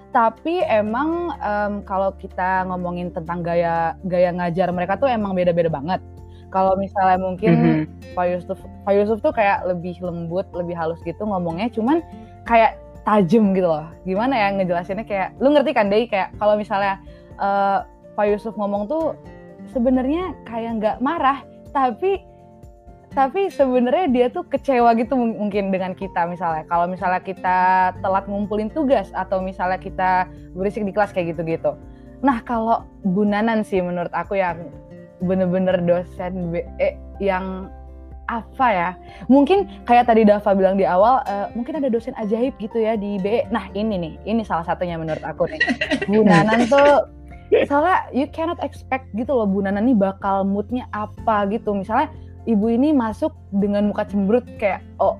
Tapi 0.10 0.64
emang 0.64 1.36
em, 1.36 1.84
kalau 1.84 2.16
kita 2.16 2.64
ngomongin 2.66 3.12
tentang 3.12 3.44
gaya 3.44 4.00
gaya 4.08 4.32
ngajar 4.32 4.72
mereka 4.72 4.96
tuh 4.96 5.12
emang 5.12 5.36
beda-beda 5.36 5.68
banget. 5.68 6.00
Kalau 6.48 6.80
misalnya 6.80 7.20
mungkin 7.20 7.52
Mhm. 7.52 8.16
Pak 8.16 8.26
Yusuf, 8.32 8.56
Pak 8.88 8.94
Yusuf 8.96 9.20
tuh 9.20 9.36
kayak 9.36 9.68
lebih 9.68 10.00
lembut, 10.00 10.48
lebih 10.56 10.72
halus 10.72 11.04
gitu 11.04 11.20
ngomongnya, 11.20 11.68
cuman 11.68 12.00
kayak 12.48 12.80
tajam 13.04 13.52
gitu 13.52 13.68
loh. 13.68 13.92
Gimana 14.08 14.40
ya 14.40 14.48
ngejelasinnya 14.56 15.04
kayak, 15.04 15.36
lu 15.36 15.52
ngerti 15.52 15.76
kan 15.76 15.92
Dei 15.92 16.08
kayak 16.08 16.32
kalau 16.40 16.56
misalnya 16.56 17.04
eh, 17.36 17.80
Pak 18.16 18.26
Yusuf 18.32 18.56
ngomong 18.56 18.88
tuh 18.88 19.14
sebenarnya 19.76 20.34
kayak 20.48 20.72
nggak 20.82 20.98
marah, 21.04 21.44
tapi 21.76 22.24
tapi 23.16 23.48
sebenarnya 23.48 24.12
dia 24.12 24.28
tuh 24.28 24.44
kecewa 24.44 24.92
gitu 25.00 25.16
mungkin 25.16 25.72
dengan 25.72 25.96
kita 25.96 26.28
misalnya. 26.28 26.68
Kalau 26.68 26.84
misalnya 26.84 27.24
kita 27.24 27.60
telat 28.04 28.28
ngumpulin 28.28 28.68
tugas 28.68 29.08
atau 29.16 29.40
misalnya 29.40 29.80
kita 29.80 30.28
berisik 30.52 30.84
di 30.84 30.92
kelas 30.92 31.16
kayak 31.16 31.32
gitu-gitu. 31.36 31.80
Nah 32.20 32.44
kalau 32.44 32.84
bunanan 33.08 33.64
sih 33.64 33.80
menurut 33.80 34.12
aku 34.12 34.36
yang 34.36 34.68
bener-bener 35.24 35.80
dosen 35.80 36.52
BE 36.52 37.00
yang 37.24 37.72
apa 38.26 38.68
ya 38.74 38.90
mungkin 39.30 39.70
kayak 39.86 40.10
tadi 40.10 40.26
Dava 40.26 40.58
bilang 40.58 40.82
di 40.82 40.84
awal 40.84 41.22
uh, 41.30 41.48
mungkin 41.54 41.78
ada 41.78 41.94
dosen 41.94 42.18
ajaib 42.18 42.58
gitu 42.58 42.82
ya 42.82 42.98
di 42.98 43.22
BE 43.22 43.46
nah 43.54 43.70
ini 43.78 44.02
nih 44.02 44.14
ini 44.26 44.42
salah 44.42 44.68
satunya 44.68 45.00
menurut 45.00 45.24
aku 45.24 45.48
nih. 45.48 45.62
Bunanan 46.12 46.68
tuh 46.68 47.06
soalnya 47.64 48.12
you 48.12 48.28
cannot 48.28 48.60
expect 48.60 49.08
gitu 49.16 49.32
loh 49.32 49.48
bunanan 49.48 49.88
nih 49.88 49.96
bakal 49.96 50.44
moodnya 50.44 50.90
apa 50.92 51.48
gitu. 51.48 51.72
Misalnya 51.72 52.12
ibu 52.44 52.68
ini 52.68 52.92
masuk 52.92 53.32
dengan 53.56 53.88
muka 53.88 54.04
cemberut 54.04 54.44
kayak 54.60 54.84
oh 55.00 55.16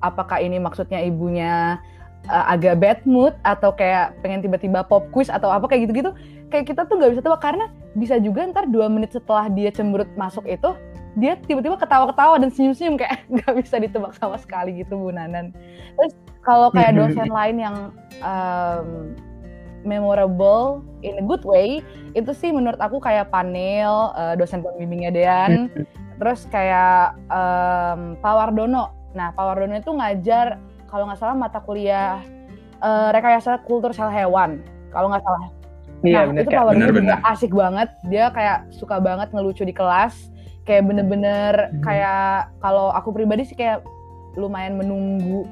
apakah 0.00 0.40
ini 0.40 0.56
maksudnya 0.56 1.04
ibunya 1.04 1.76
uh, 2.28 2.44
agak 2.48 2.80
bad 2.80 3.00
mood 3.04 3.36
atau 3.44 3.72
kayak 3.72 4.16
pengen 4.24 4.44
tiba-tiba 4.44 4.84
pop 4.84 5.04
quiz 5.12 5.28
atau 5.28 5.52
apa 5.52 5.68
kayak 5.68 5.88
gitu-gitu. 5.88 6.16
Kayak 6.48 6.70
kita 6.72 6.80
tuh 6.86 6.96
nggak 7.00 7.18
bisa 7.18 7.22
tebak 7.24 7.42
karena 7.42 7.66
bisa 7.98 8.16
juga 8.22 8.46
ntar 8.48 8.70
dua 8.70 8.88
menit 8.88 9.12
setelah 9.12 9.50
dia 9.50 9.68
cemberut 9.74 10.08
masuk 10.16 10.46
itu 10.48 10.72
dia 11.14 11.38
tiba-tiba 11.46 11.78
ketawa-ketawa 11.78 12.42
dan 12.42 12.50
senyum-senyum 12.50 12.98
kayak 12.98 13.22
nggak 13.34 13.52
bisa 13.62 13.78
ditebak 13.78 14.12
sama 14.18 14.38
sekali 14.38 14.82
gitu 14.82 14.98
Bu 14.98 15.14
Nanan. 15.14 15.54
Terus 15.98 16.12
kalau 16.42 16.68
kayak 16.74 16.98
dosen 16.98 17.30
lain 17.30 17.56
yang 17.62 17.76
um, 18.20 19.14
memorable 19.84 20.82
in 21.04 21.20
a 21.20 21.24
good 21.24 21.44
way 21.44 21.84
itu 22.16 22.32
sih 22.32 22.50
menurut 22.50 22.80
aku 22.80 22.98
kayak 22.98 23.30
panel 23.30 24.10
uh, 24.16 24.34
dosen 24.34 24.64
pembimbingnya 24.64 25.12
Dean 25.12 25.70
terus 26.20 26.46
kayak 26.48 27.14
um, 27.28 28.14
Pak 28.18 28.34
Wardono. 28.34 28.90
Nah 29.14 29.30
Pak 29.36 29.44
Wardono 29.44 29.76
itu 29.78 29.92
ngajar 29.92 30.58
kalau 30.88 31.06
nggak 31.10 31.20
salah 31.20 31.36
mata 31.36 31.58
kuliah 31.62 32.22
uh, 32.82 33.10
rekayasa 33.12 33.62
kultur 33.66 33.92
sel 33.92 34.10
hewan 34.10 34.62
kalau 34.90 35.10
nggak 35.12 35.22
salah. 35.22 35.50
Iya, 36.04 36.20
nah 36.20 36.24
bener, 36.28 36.42
itu 36.44 36.50
Pak 36.50 36.64
Wardono 36.64 36.92
juga 36.92 37.16
asik 37.28 37.52
banget. 37.52 37.88
Dia 38.08 38.24
kayak 38.30 38.58
suka 38.74 38.96
banget 39.02 39.28
ngelucu 39.34 39.62
di 39.66 39.74
kelas 39.74 40.34
kayak 40.64 40.88
bener-bener 40.88 41.54
hmm. 41.70 41.82
kayak 41.84 42.48
kalau 42.60 42.88
aku 42.92 43.12
pribadi 43.12 43.44
sih 43.44 43.56
kayak 43.56 43.84
lumayan 44.34 44.80
menunggu 44.80 45.46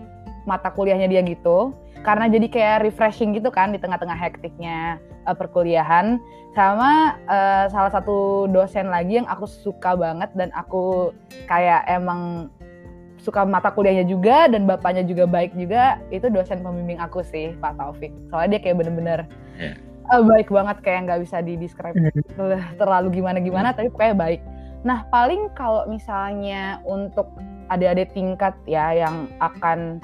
mata 0.49 0.73
kuliahnya 0.73 1.07
dia 1.07 1.23
gitu 1.23 1.77
karena 2.02 2.26
jadi 2.26 2.47
kayak 2.50 2.78
refreshing 2.90 3.30
gitu 3.35 3.49
kan 3.54 3.71
di 3.71 3.78
tengah-tengah 3.78 4.18
hektiknya 4.18 4.99
uh, 5.26 5.35
perkuliahan 5.35 6.18
sama 6.52 7.16
uh, 7.30 7.66
salah 7.73 7.90
satu 7.94 8.50
dosen 8.50 8.90
lagi 8.90 9.23
yang 9.23 9.28
aku 9.30 9.47
suka 9.49 9.97
banget 9.97 10.28
dan 10.37 10.50
aku 10.52 11.14
kayak 11.49 11.87
emang 11.88 12.52
suka 13.23 13.47
mata 13.47 13.71
kuliahnya 13.71 14.02
juga 14.04 14.50
dan 14.50 14.66
bapaknya 14.66 15.06
juga 15.06 15.30
baik 15.30 15.54
juga 15.54 16.02
itu 16.11 16.26
dosen 16.26 16.59
pembimbing 16.59 16.99
aku 16.99 17.23
sih 17.23 17.54
Pak 17.62 17.78
Taufik 17.78 18.11
soalnya 18.28 18.59
dia 18.59 18.61
kayak 18.66 18.76
bener-bener 18.82 19.21
yeah. 19.56 19.78
Iya. 20.11 20.18
uh, 20.18 20.23
baik 20.26 20.50
banget 20.50 20.76
kayak 20.82 21.00
nggak 21.06 21.21
bisa 21.23 21.38
di 21.38 21.54
describe 21.54 21.94
hmm. 21.94 22.75
terlalu 22.82 23.23
gimana 23.23 23.38
gimana 23.38 23.71
hmm. 23.71 23.78
tapi 23.78 23.88
kayak 23.94 24.18
baik 24.18 24.40
nah 24.82 25.06
paling 25.14 25.47
kalau 25.54 25.87
misalnya 25.87 26.82
untuk 26.82 27.30
adik-adik 27.71 28.11
tingkat 28.11 28.59
ya 28.66 28.90
yang 28.90 29.30
akan 29.38 30.02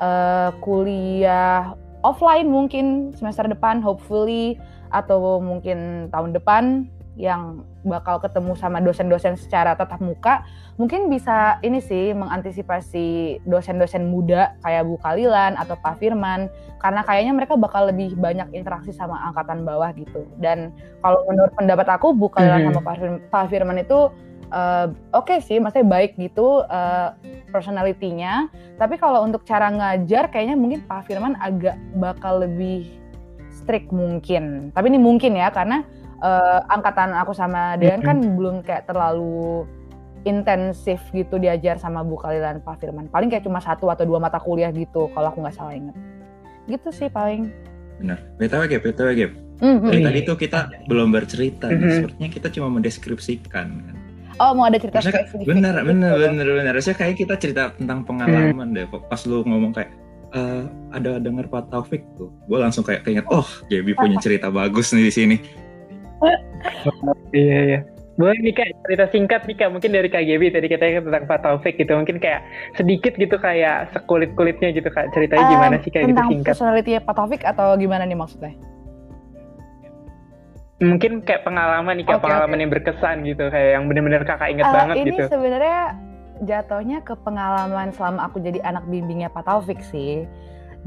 uh, 0.00 0.50
kuliah 0.64 1.76
offline 2.00 2.48
mungkin 2.48 3.12
semester 3.14 3.44
depan 3.46 3.84
hopefully 3.84 4.56
atau 4.90 5.38
mungkin 5.38 6.10
tahun 6.10 6.34
depan 6.34 6.90
yang 7.20 7.68
bakal 7.84 8.16
ketemu 8.16 8.56
sama 8.56 8.80
dosen-dosen 8.80 9.36
secara 9.36 9.76
tatap 9.76 10.00
muka 10.00 10.40
mungkin 10.80 11.12
bisa 11.12 11.60
ini 11.60 11.82
sih 11.84 12.16
mengantisipasi 12.16 13.40
dosen-dosen 13.44 14.08
muda 14.08 14.56
kayak 14.64 14.88
Bu 14.88 14.96
Kalilan 15.04 15.52
atau 15.60 15.76
Pak 15.76 16.00
Firman 16.00 16.48
karena 16.80 17.04
kayaknya 17.04 17.32
mereka 17.36 17.60
bakal 17.60 17.92
lebih 17.92 18.16
banyak 18.16 18.48
interaksi 18.56 18.96
sama 18.96 19.20
angkatan 19.28 19.68
bawah 19.68 19.92
gitu 19.92 20.24
dan 20.40 20.72
kalau 21.04 21.20
menurut 21.28 21.52
pendapat 21.52 21.86
aku 21.92 22.16
Bu 22.16 22.32
Kalilan 22.32 22.64
mm 22.64 22.72
-hmm. 22.72 22.80
sama 22.80 23.28
Pak 23.28 23.46
Firman 23.52 23.84
itu 23.84 24.08
uh, 24.50 24.86
oke 25.14 25.30
okay 25.30 25.38
sih, 25.40 25.58
maksudnya 25.62 25.88
baik 25.88 26.18
gitu 26.18 26.62
uh, 26.66 27.14
personalitinya. 27.50 28.50
Tapi 28.76 28.98
kalau 29.00 29.24
untuk 29.24 29.46
cara 29.46 29.70
ngajar, 29.70 30.28
kayaknya 30.30 30.58
mungkin 30.58 30.84
Pak 30.84 31.06
Firman 31.08 31.38
agak 31.38 31.78
bakal 31.96 32.44
lebih 32.44 32.86
strict 33.50 33.90
mungkin. 33.90 34.74
Tapi 34.74 34.86
ini 34.90 35.00
mungkin 35.00 35.38
ya, 35.38 35.50
karena 35.50 35.82
uh, 36.20 36.60
angkatan 36.70 37.14
aku 37.16 37.32
sama 37.32 37.78
Dean 37.78 38.02
kan 38.02 38.20
belum 38.36 38.62
kayak 38.66 38.90
terlalu 38.90 39.64
intensif 40.28 41.00
gitu 41.16 41.40
diajar 41.40 41.80
sama 41.80 42.04
Bu 42.04 42.20
Kali 42.20 42.42
dan 42.42 42.60
Pak 42.60 42.82
Firman. 42.84 43.08
Paling 43.08 43.32
kayak 43.32 43.46
cuma 43.46 43.62
satu 43.62 43.88
atau 43.88 44.04
dua 44.04 44.20
mata 44.20 44.36
kuliah 44.36 44.68
gitu, 44.74 45.08
kalau 45.16 45.32
aku 45.32 45.40
nggak 45.40 45.56
salah 45.56 45.72
inget. 45.72 45.96
Gitu 46.68 46.88
sih 46.92 47.08
paling. 47.08 47.48
Benar. 48.00 48.20
BTW 48.36 48.62
Gap, 48.68 48.82
BTW 48.84 49.10
Gap. 49.16 49.32
Mm 49.60 49.76
-hmm. 49.76 49.90
Dari 49.92 50.00
tadi 50.00 50.20
tuh 50.24 50.36
kita 50.40 50.60
belum 50.88 51.12
bercerita, 51.12 51.68
mm 51.68 51.76
-hmm. 51.76 51.92
sepertinya 52.00 52.28
kita 52.32 52.48
cuma 52.48 52.68
mendeskripsikan 52.72 53.68
kan 53.84 53.99
Oh 54.40 54.56
mau 54.56 54.64
ada 54.64 54.80
cerita 54.80 55.04
spesifik. 55.04 55.44
Bener 55.44 55.76
bener 55.84 56.16
gitu. 56.16 56.24
bener 56.32 56.46
bener. 56.48 56.72
Harusnya 56.72 56.96
kayak 56.96 57.20
kita 57.20 57.36
cerita 57.36 57.76
tentang 57.76 58.08
pengalaman 58.08 58.72
hmm. 58.72 58.76
deh. 58.76 58.86
Pas 58.88 59.20
lu 59.28 59.44
ngomong 59.44 59.76
kayak 59.76 59.92
uh, 60.34 60.64
ada 60.94 61.18
dengar 61.18 61.46
Pak 61.50 61.70
Taufik 61.70 62.02
tuh, 62.14 62.30
gue 62.46 62.58
langsung 62.58 62.86
kayak 62.86 63.06
keinget, 63.06 63.26
oh 63.30 63.46
Gaby 63.70 63.94
punya 63.94 64.16
cerita 64.22 64.50
bagus 64.50 64.94
nih 64.94 65.10
di 65.10 65.12
sini. 65.12 65.36
iya 67.36 67.58
iya. 67.66 67.80
Boleh 68.20 68.36
nih 68.44 68.52
kak, 68.52 68.68
cerita 68.84 69.08
singkat 69.08 69.48
nih 69.48 69.56
kak, 69.56 69.72
mungkin 69.72 69.96
dari 69.96 70.12
Kak 70.12 70.28
Gaby 70.28 70.52
tadi 70.52 70.68
katanya 70.68 71.00
tentang 71.00 71.24
Pak 71.24 71.40
Taufik 71.40 71.80
gitu, 71.80 71.96
mungkin 71.96 72.20
kayak 72.20 72.44
sedikit 72.76 73.16
gitu 73.16 73.40
kayak 73.40 73.96
sekulit-kulitnya 73.96 74.76
gitu 74.76 74.92
kak, 74.92 75.08
ceritanya 75.16 75.48
um, 75.48 75.52
gimana 75.56 75.76
sih 75.80 75.88
kayak 75.88 76.12
gitu 76.12 76.20
singkat. 76.20 76.28
Tentang 76.28 76.48
personality 76.52 76.90
Pak 77.00 77.14
Taufik 77.16 77.42
atau 77.48 77.72
gimana 77.80 78.04
nih 78.04 78.18
maksudnya? 78.20 78.52
Mungkin 80.80 81.20
kayak 81.20 81.44
pengalaman 81.44 82.00
nih 82.00 82.04
kayak 82.08 82.18
okay, 82.18 82.26
pengalaman 82.26 82.56
okay. 82.56 82.62
yang 82.64 82.72
berkesan 82.72 83.16
gitu 83.28 83.44
kayak 83.52 83.70
yang 83.76 83.84
benar-benar 83.84 84.22
kakak 84.24 84.48
inget 84.48 84.66
uh, 84.66 84.72
banget 84.72 84.94
ini 84.96 85.04
gitu. 85.12 85.22
Ini 85.22 85.32
sebenarnya 85.32 85.80
jatuhnya 86.40 86.98
ke 87.04 87.14
pengalaman 87.20 87.88
selama 87.92 88.20
aku 88.32 88.40
jadi 88.40 88.64
anak 88.64 88.88
bimbingnya 88.88 89.28
Pak 89.28 89.44
Taufik 89.44 89.84
sih. 89.84 90.24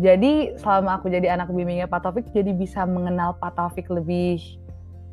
Jadi 0.01 0.57
selama 0.57 0.97
aku 0.97 1.13
jadi 1.13 1.37
anak 1.37 1.53
bimbingnya 1.53 1.85
Pak 1.85 2.09
Taufik 2.09 2.25
jadi 2.33 2.49
bisa 2.57 2.89
mengenal 2.89 3.37
Pak 3.37 3.53
Taufik 3.53 3.85
lebih 3.93 4.41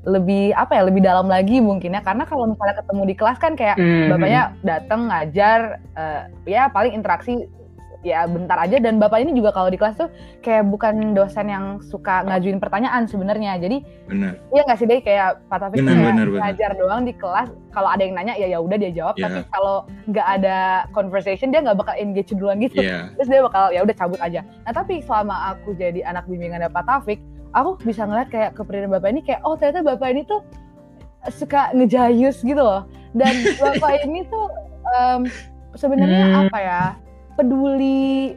lebih 0.09 0.57
apa 0.57 0.81
ya 0.81 0.83
lebih 0.89 1.05
dalam 1.05 1.29
lagi 1.29 1.61
mungkin 1.61 1.93
ya 1.93 2.01
karena 2.01 2.25
kalau 2.25 2.49
misalnya 2.49 2.81
ketemu 2.81 3.03
di 3.05 3.15
kelas 3.21 3.37
kan 3.37 3.53
kayak 3.53 3.77
mm 3.77 3.85
-hmm. 3.85 4.09
bapaknya 4.09 4.43
datang 4.65 5.01
ngajar 5.13 5.61
uh, 5.93 6.23
ya 6.49 6.73
paling 6.73 6.97
interaksi 6.97 7.45
ya 8.01 8.25
bentar 8.25 8.57
aja. 8.57 8.77
Dan 8.81 8.97
bapak 8.97 9.25
ini 9.25 9.37
juga 9.37 9.53
kalau 9.53 9.69
di 9.69 9.79
kelas 9.81 9.97
tuh 9.97 10.09
kayak 10.41 10.69
bukan 10.69 11.13
dosen 11.13 11.47
yang 11.49 11.65
suka 11.85 12.25
ngajuin 12.25 12.59
pertanyaan 12.61 13.05
sebenarnya. 13.05 13.61
Jadi 13.61 13.85
benar. 14.09 14.41
iya 14.53 14.63
nggak 14.65 14.79
sih 14.81 14.87
deh 14.89 15.01
kayak 15.05 15.45
Pak 15.49 15.59
Taufik 15.61 15.79
bener, 15.85 15.95
kayak 15.95 16.07
bener, 16.13 16.27
ngajar 16.41 16.71
bener. 16.75 16.81
doang 16.81 17.03
di 17.05 17.13
kelas. 17.17 17.49
Kalau 17.71 17.89
ada 17.89 18.03
yang 18.03 18.15
nanya 18.17 18.35
ya 18.37 18.47
ya 18.49 18.59
udah 18.59 18.77
dia 18.81 18.93
jawab. 18.93 19.15
Yeah. 19.17 19.29
tapi 19.29 19.41
kalau 19.53 19.77
nggak 20.09 20.27
ada 20.41 20.59
conversation 20.97 21.49
dia 21.53 21.61
nggak 21.63 21.79
bakal 21.79 21.95
engage 21.97 22.33
duluan 22.33 22.59
gitu. 22.61 22.81
Yeah. 22.81 23.13
terus 23.17 23.29
dia 23.29 23.41
bakal 23.45 23.65
ya 23.73 23.81
udah 23.85 23.97
cabut 23.97 24.21
aja. 24.21 24.41
Nah 24.65 24.73
tapi 24.73 25.05
selama 25.05 25.57
aku 25.57 25.77
jadi 25.77 26.01
anak 26.09 26.25
bimbingan 26.27 26.65
Pak 26.73 26.85
Taufik 26.89 27.21
aku 27.51 27.83
bisa 27.83 28.07
ngeliat 28.07 28.31
kayak 28.31 28.55
kepribadian 28.55 28.95
bapak 28.95 29.11
ini 29.11 29.21
kayak 29.27 29.41
oh 29.43 29.59
ternyata 29.59 29.83
bapak 29.83 30.09
ini 30.15 30.23
tuh 30.25 30.41
suka 31.29 31.75
ngejayus 31.77 32.41
gitu 32.41 32.63
loh. 32.63 32.89
Dan 33.13 33.45
bapak 33.63 34.07
ini 34.07 34.25
tuh 34.31 34.47
um, 34.97 35.27
sebenarnya 35.75 36.25
hmm. 36.27 36.41
apa 36.47 36.59
ya 36.59 36.81
peduli 37.41 38.37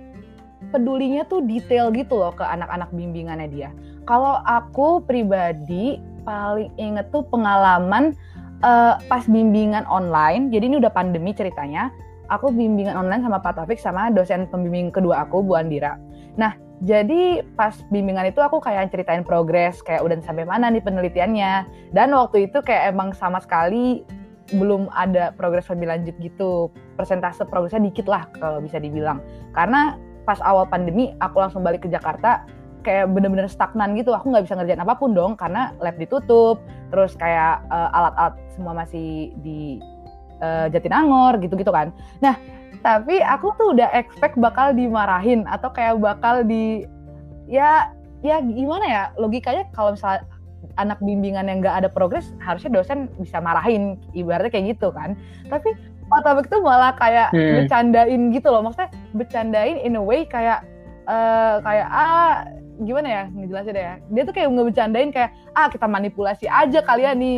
pedulinya 0.71 1.27
tuh 1.27 1.43
detail 1.43 1.91
gitu 1.91 2.15
loh 2.23 2.31
ke 2.31 2.47
anak-anak 2.47 2.87
bimbingannya 2.95 3.51
dia. 3.51 3.69
Kalau 4.07 4.39
aku 4.47 5.03
pribadi 5.03 5.99
paling 6.23 6.71
inget 6.79 7.11
tuh 7.11 7.27
pengalaman 7.27 8.15
uh, 8.63 8.95
pas 9.11 9.27
bimbingan 9.27 9.83
online. 9.91 10.47
Jadi 10.55 10.71
ini 10.71 10.75
udah 10.79 10.91
pandemi 10.95 11.35
ceritanya. 11.35 11.91
Aku 12.31 12.55
bimbingan 12.55 12.95
online 12.95 13.27
sama 13.27 13.43
Pak 13.43 13.59
Taufik 13.59 13.77
sama 13.83 14.07
dosen 14.07 14.47
pembimbing 14.47 14.87
kedua 14.95 15.27
aku 15.27 15.43
Bu 15.43 15.59
Andira. 15.59 15.99
Nah, 16.39 16.55
jadi 16.79 17.43
pas 17.59 17.75
bimbingan 17.91 18.31
itu 18.31 18.39
aku 18.39 18.63
kayak 18.63 18.89
ceritain 18.95 19.27
progres 19.27 19.83
kayak 19.83 20.01
udah 20.01 20.17
sampai 20.23 20.47
mana 20.47 20.71
nih 20.71 20.79
penelitiannya. 20.79 21.67
Dan 21.91 22.15
waktu 22.15 22.47
itu 22.47 22.63
kayak 22.63 22.95
emang 22.95 23.11
sama 23.11 23.43
sekali 23.43 24.07
belum 24.51 24.91
ada 24.91 25.31
progres 25.37 25.69
lebih 25.71 25.87
lanjut 25.87 26.15
gitu. 26.19 26.67
Persentase 26.99 27.47
progresnya 27.47 27.79
dikit 27.79 28.09
lah 28.11 28.27
kalau 28.35 28.59
bisa 28.59 28.81
dibilang. 28.81 29.23
Karena 29.55 29.95
pas 30.27 30.39
awal 30.43 30.67
pandemi 30.67 31.15
aku 31.23 31.39
langsung 31.39 31.63
balik 31.63 31.83
ke 31.83 31.89
Jakarta 31.91 32.43
kayak 32.83 33.11
bener-bener 33.15 33.47
stagnan 33.47 33.95
gitu. 33.95 34.11
Aku 34.11 34.33
nggak 34.33 34.43
bisa 34.43 34.59
ngerjain 34.59 34.83
apa 34.83 34.99
pun 34.99 35.15
dong 35.15 35.39
karena 35.39 35.71
lab 35.79 35.95
ditutup. 35.95 36.59
Terus 36.91 37.15
kayak 37.15 37.63
uh, 37.71 37.89
alat-alat 37.95 38.35
semua 38.51 38.75
masih 38.75 39.31
di 39.39 39.79
uh, 40.43 40.67
Jatinangor 40.67 41.39
gitu-gitu 41.39 41.71
kan. 41.71 41.95
Nah, 42.19 42.35
tapi 42.83 43.23
aku 43.23 43.55
tuh 43.55 43.71
udah 43.79 43.87
expect 43.95 44.35
bakal 44.35 44.75
dimarahin 44.75 45.47
atau 45.47 45.71
kayak 45.71 45.97
bakal 46.03 46.43
di 46.43 46.83
ya 47.47 47.87
ya 48.23 48.39
gimana 48.39 48.85
ya 48.87 49.03
logikanya 49.19 49.67
kalau 49.75 49.95
misalnya 49.95 50.23
anak 50.77 50.97
bimbingan 50.99 51.45
yang 51.45 51.61
nggak 51.61 51.85
ada 51.85 51.89
progres 51.89 52.33
harusnya 52.41 52.73
dosen 52.73 53.09
bisa 53.21 53.37
marahin 53.37 53.97
ibaratnya 54.13 54.49
kayak 54.49 54.77
gitu 54.77 54.89
kan 54.93 55.13
tapi 55.49 55.73
Pak 56.09 56.19
Taufik 56.25 56.47
tuh 56.51 56.61
malah 56.61 56.93
kayak 56.93 57.31
Hmm. 57.33 57.63
bercandain 57.63 58.21
gitu 58.29 58.47
loh 58.51 58.61
maksudnya 58.61 58.91
bercandain 59.13 59.77
in 59.81 59.97
a 59.97 60.03
way 60.03 60.25
kayak 60.25 60.61
eh 61.03 61.55
kayak 61.61 61.87
ah 61.89 62.47
gimana 62.81 63.05
ya 63.05 63.23
ngejelasin 63.29 63.77
ya 63.77 63.93
dia 64.09 64.23
tuh 64.25 64.33
kayak 64.33 64.49
nggak 64.49 64.67
bercandain 64.73 65.09
kayak 65.13 65.29
ah 65.53 65.69
kita 65.69 65.85
manipulasi 65.85 66.49
aja 66.49 66.81
kalian 66.81 67.21
nih 67.21 67.37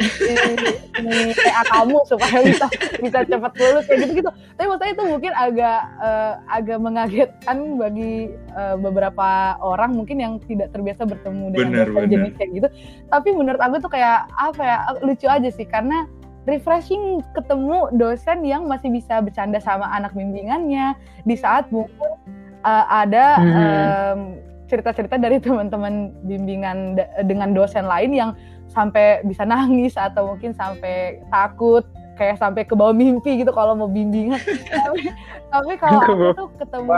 ini 1.03 1.35
PA 1.35 1.61
kamu 1.75 1.97
supaya 2.07 2.39
bisa 2.39 2.65
bisa 3.03 3.17
cepat 3.27 3.51
lulus 3.59 3.83
kayak 3.83 3.99
gitu 4.07 4.23
gitu 4.23 4.29
tapi 4.31 4.65
maksudnya 4.71 4.93
itu 4.95 5.03
mungkin 5.03 5.31
agak 5.35 5.79
eh, 5.99 6.33
agak 6.47 6.77
mengagetkan 6.79 7.57
bagi 7.75 8.31
eh, 8.31 8.75
beberapa 8.79 9.59
orang 9.59 9.91
mungkin 9.91 10.23
yang 10.23 10.33
tidak 10.47 10.71
terbiasa 10.71 11.03
bertemu 11.03 11.45
dengan 11.51 11.67
Benar, 11.67 11.87
dosen 11.91 11.95
benar. 11.99 12.13
jenis 12.15 12.33
kayak 12.39 12.51
gitu 12.55 12.67
tapi 13.11 13.29
menurut 13.35 13.59
aku 13.59 13.75
tuh 13.83 13.91
kayak 13.91 14.31
apa 14.39 14.61
ya 14.63 14.77
lucu 15.03 15.27
aja 15.27 15.49
sih 15.51 15.67
karena 15.67 16.07
refreshing 16.47 17.19
ketemu 17.35 17.91
dosen 17.97 18.45
yang 18.47 18.69
masih 18.71 18.87
bisa 18.87 19.19
bercanda 19.19 19.59
sama 19.59 19.91
anak 19.91 20.15
bimbingannya 20.15 20.95
di 21.27 21.35
saat 21.35 21.67
mungkin 21.73 22.15
uh, 22.63 22.85
ada 22.87 23.25
Hmm. 23.35 24.44
Cerita-cerita 24.65 25.15
dari 25.17 25.37
teman-teman 25.37 26.13
bimbingan 26.25 26.97
dengan 27.25 27.53
dosen 27.53 27.85
lain 27.85 28.11
yang 28.13 28.31
sampai 28.69 29.21
bisa 29.23 29.45
nangis 29.45 29.93
atau 29.95 30.33
mungkin 30.35 30.51
sampai 30.51 31.21
takut 31.29 31.85
kayak 32.15 32.39
sampai 32.39 32.63
ke 32.63 32.73
bawah 32.73 32.95
mimpi 32.95 33.43
gitu 33.43 33.51
kalau 33.51 33.75
mau 33.75 33.91
bimbingan. 33.91 34.39
Tapi, 34.71 35.11
tapi 35.51 35.73
kalau 35.79 35.99
aku 35.99 36.27
tuh 36.35 36.49
ketemu 36.59 36.91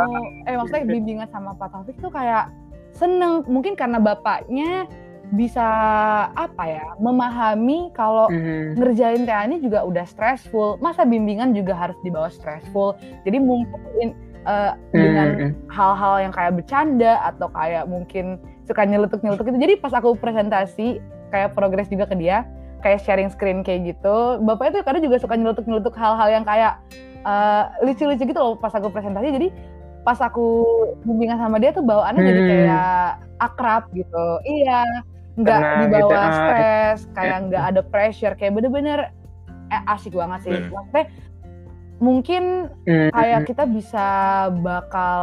eh 0.46 0.56
maksudnya 0.58 0.86
bimbingan 0.86 1.28
sama 1.30 1.58
Pak 1.58 1.74
Taufik 1.74 1.98
tuh 1.98 2.14
kayak 2.14 2.54
seneng. 2.94 3.42
Mungkin 3.50 3.74
karena 3.74 3.98
bapaknya 3.98 4.86
bisa 5.28 5.68
apa 6.32 6.64
ya 6.72 6.86
memahami 7.04 7.92
kalau 7.92 8.32
Mhm. 8.32 8.80
ngerjain 8.80 9.28
TA 9.28 9.44
ini 9.44 9.60
juga 9.60 9.84
udah 9.84 10.06
stressful. 10.08 10.80
Masa 10.80 11.04
bimbingan 11.04 11.52
juga 11.52 11.76
harus 11.76 11.98
dibawa 12.00 12.32
stressful? 12.32 12.96
Jadi 13.28 13.38
mungkin 13.42 14.16
eh, 14.48 14.72
dengan 14.96 15.27
Mhm. 15.36 15.50
hal-hal 15.68 16.16
yang 16.24 16.34
kayak 16.34 16.56
bercanda 16.56 17.20
atau 17.22 17.51
kayak 17.51 17.84
mungkin 17.86 18.39
suka 18.63 18.88
nyeletuk-nyeletuk 18.88 19.44
gitu. 19.46 19.60
Jadi 19.60 19.74
pas 19.77 19.92
aku 19.92 20.16
presentasi 20.16 21.04
kayak 21.30 21.51
progres 21.51 21.92
juga 21.92 22.08
ke 22.08 22.16
dia, 22.16 22.48
kayak 22.80 23.04
sharing 23.04 23.27
screen 23.27 23.60
kayak 23.60 23.96
gitu. 23.96 24.39
Bapaknya 24.42 24.80
tuh 24.80 24.84
kadang 24.88 25.04
juga 25.04 25.20
suka 25.20 25.36
nyeletuk-nyeletuk 25.36 25.94
hal-hal 25.94 26.27
yang 26.32 26.46
kayak 26.48 26.80
eh, 27.22 27.63
lucu-lucu 27.84 28.24
gitu 28.24 28.39
loh 28.39 28.56
pas 28.56 28.72
aku 28.72 28.88
presentasi. 28.88 29.36
Jadi 29.36 29.48
pas 30.08 30.16
aku 30.24 30.63
bimbingan 31.04 31.36
sama 31.36 31.60
dia 31.60 31.75
tuh 31.75 31.84
bawaannya 31.84 32.24
jadi 32.24 32.39
Hmm. 32.39 32.48
kayak 32.48 33.01
akrab 33.44 33.84
gitu. 33.92 34.27
Iya, 34.48 34.88
nggak 35.36 35.60
dibawa 35.84 35.92
gitu, 36.00 36.16
ah. 36.16 36.32
stres, 36.32 37.00
kayak 37.12 37.38
nggak 37.51 37.63
ada 37.68 37.82
pressure, 37.84 38.34
kayak 38.34 38.56
bener-bener 38.56 39.12
eh, 39.68 39.84
asik 39.92 40.16
banget 40.16 40.48
sih. 40.48 40.56
Bener. 40.56 40.72
Maksudnya 40.72 41.06
mungkin 41.98 42.70
Mhm. 42.86 43.10
kayak 43.12 43.42
kita 43.46 43.63
bisa 43.66 44.08
bakal 44.62 45.22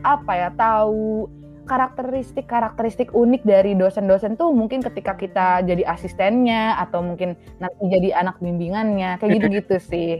apa 0.00 0.32
ya 0.32 0.48
tahu 0.54 1.26
karakteristik 1.68 2.48
karakteristik 2.48 3.12
unik 3.12 3.44
dari 3.44 3.76
dosen-dosen 3.76 4.40
tuh 4.40 4.48
mungkin 4.50 4.80
ketika 4.80 5.12
kita 5.12 5.60
jadi 5.62 5.84
asistennya 5.84 6.80
atau 6.80 7.04
mungkin 7.04 7.36
nanti 7.60 7.82
jadi 7.84 8.16
anak 8.16 8.40
bimbingannya 8.40 9.20
kayak 9.20 9.30
gitu-gitu 9.36 9.76
sih. 9.78 10.10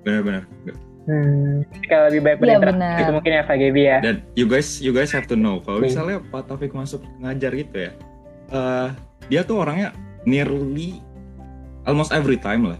benar-benar 0.00 0.44
Hmm. 1.08 1.64
Kalau 1.88 2.12
lebih 2.12 2.22
baik 2.22 2.36
Iya, 2.36 2.40
berinteraksi 2.60 2.76
benar. 2.76 3.00
itu 3.00 3.12
mungkin 3.16 3.32
ya 3.32 3.42
Gaby 3.42 3.82
ya. 3.82 3.98
dan 4.04 4.16
you 4.36 4.46
guys 4.46 4.68
you 4.78 4.92
guys 4.92 5.08
have 5.10 5.24
to 5.24 5.34
know 5.34 5.58
kalau 5.64 5.80
Hmm. 5.80 5.88
misalnya 5.88 6.16
Pak 6.28 6.46
Taufik 6.46 6.76
masuk 6.76 7.00
ngajar 7.18 7.50
gitu 7.56 7.76
ya 7.88 7.92
eh, 8.52 8.88
dia 9.32 9.40
tuh 9.42 9.64
orangnya 9.64 9.96
nearly 10.28 11.00
almost 11.88 12.12
every 12.12 12.36
time 12.36 12.68
lah 12.68 12.78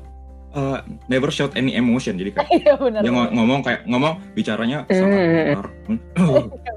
eh, 0.53 0.79
never 1.07 1.29
showed 1.29 1.55
any 1.55 1.73
emotion. 1.73 2.15
Jadi 2.15 2.31
kayak 2.33 2.49
Iya 2.61 2.75
benar. 2.75 3.01
dia 3.01 3.11
ngo- 3.11 3.33
ngomong 3.33 3.61
kayak 3.61 3.81
ngomong 3.85 4.19
bicaranya 4.33 4.85
sangat 4.87 5.19
Hmm. 5.19 5.37
benar 5.57 5.67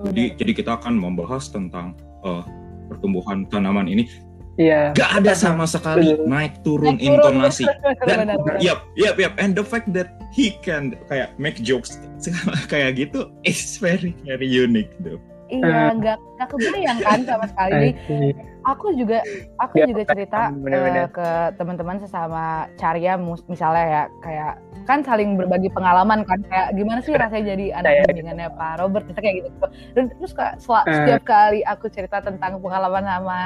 jadi 0.05 0.23
jadi 0.35 0.51
kita 0.53 0.71
akan 0.75 0.93
membahas 0.95 1.47
tentang 1.47 1.93
eh, 2.21 2.43
pertumbuhan 2.87 3.45
tanaman 3.47 3.87
ini. 3.87 4.05
Iya. 4.53 4.93
gak 4.93 5.17
ada 5.17 5.33
sama 5.33 5.65
sekali 5.65 6.13
naik 6.23 6.61
turun 6.61 6.93
Naik 6.93 7.09
intonasi. 7.09 7.65
dan 8.05 8.37
yap 8.59 8.85
yap 8.93 9.17
yap. 9.17 9.33
And 9.35 9.51
the 9.51 9.65
fact 9.65 9.89
that 9.91 10.13
he 10.29 10.53
can 10.61 10.93
kayak 11.09 11.33
make 11.35 11.57
jokes 11.57 11.97
kayak 12.71 13.01
gitu 13.01 13.33
is 13.41 13.77
very 13.77 14.13
very 14.21 14.45
unique 14.45 14.93
though 14.99 15.17
Iya, 15.45 15.91
nggak 15.93 16.17
nggak 16.17 16.49
kebayang 16.49 16.99
kan 16.99 17.19
sama 17.21 17.45
sekali. 17.51 17.89
Jadi, 17.99 18.29
aku 18.63 18.85
juga 18.93 19.19
aku 19.57 19.75
Dia 19.75 19.85
juga 19.85 20.01
cerita 20.05 20.39
bener-bener. 20.51 21.03
eh, 21.03 21.09
ke 21.09 21.27
teman-teman 21.53 21.97
sesama 21.97 22.43
Carya 22.73 23.13
mus- 23.15 23.43
misalnya 23.45 23.85
ya 23.85 24.03
kayak 24.19 24.53
kan 24.83 24.99
saling 24.99 25.35
berbagi 25.35 25.67
pengalaman 25.69 26.23
kan 26.23 26.39
kayak 26.43 26.71
gimana 26.73 26.99
sih 26.99 27.11
rasanya 27.13 27.53
jadi 27.53 27.65
anak 27.73 27.91
Saya- 27.93 28.07
bimbingannya 28.09 28.47
Pak 28.51 28.71
Robert 28.77 29.03
misalnya 29.05 29.25
kayak 29.25 29.37
gitu 29.41 29.65
dan 29.93 30.03
terus 30.09 30.33
kayak 30.33 30.53
sel- 30.57 30.79
Eh. 30.81 30.93
setiap 30.93 31.21
kali 31.23 31.59
aku 31.63 31.85
cerita 31.87 32.17
tentang 32.19 32.59
pengalaman 32.59 33.03
sama 33.03 33.39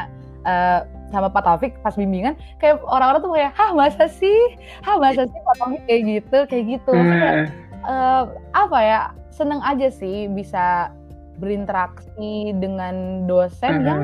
eh, 0.44 0.80
sama 1.08 1.28
Pak 1.28 1.44
Taufik 1.44 1.74
pas 1.80 1.94
bimbingan 1.94 2.34
kayak 2.58 2.78
orang-orang 2.84 3.20
tuh 3.20 3.32
kayak 3.32 3.52
hah 3.54 3.72
masa 3.72 4.06
sih 4.08 4.38
hah 4.82 4.98
masa 4.98 5.24
sih 5.24 5.40
Pak 5.40 5.56
Taufik 5.58 5.82
kayak 5.84 6.02
gitu 6.08 6.38
kayak 6.46 6.66
gitu 6.72 6.92
Maksudnya 6.92 7.34
Hmm. 7.34 7.48
eh, 7.84 8.24
apa 8.54 8.80
ya 8.80 9.00
seneng 9.30 9.62
aja 9.62 9.88
sih 9.88 10.26
bisa 10.28 10.90
berinteraksi 11.38 12.52
dengan 12.54 13.26
dosen 13.26 13.74
Mhm. 13.78 13.86
yang 13.86 14.02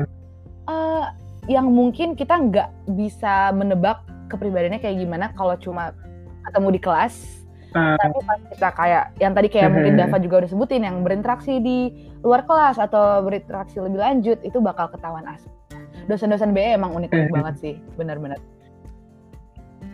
eh, 0.64 1.06
yang 1.46 1.66
mungkin 1.68 2.14
kita 2.14 2.40
nggak 2.40 2.68
bisa 2.90 3.52
menebak 3.52 4.00
kepribadiannya 4.26 4.80
kayak 4.80 4.96
gimana 4.96 5.28
kalau 5.34 5.52
cuma 5.54 5.92
ketemu 6.42 6.68
di 6.72 6.80
kelas 6.80 7.14
Ah. 7.70 7.98
tapi 7.98 8.16
pas 8.22 8.38
kita 8.48 8.68
kayak 8.70 9.04
yang 9.18 9.34
tadi 9.34 9.48
kayak 9.50 9.66
mungkin. 9.68 9.98
Dava 9.98 10.16
juga 10.16 10.34
udah 10.40 10.48
sebutin 10.48 10.86
yang 10.86 11.02
berinteraksi 11.02 11.58
di 11.58 11.90
luar 12.22 12.46
kelas 12.46 12.78
atau 12.78 13.20
berinteraksi 13.20 13.82
lebih 13.82 13.98
lanjut 13.98 14.38
itu 14.40 14.62
bakal 14.62 14.86
ketahuan 14.88 15.26
asli 15.26 15.50
dosen-dosen 16.06 16.54
BE 16.54 16.78
emang 16.78 16.94
Mhm. 16.94 17.34
banget 17.34 17.54
sih 17.58 17.74
benar-benar 17.98 18.38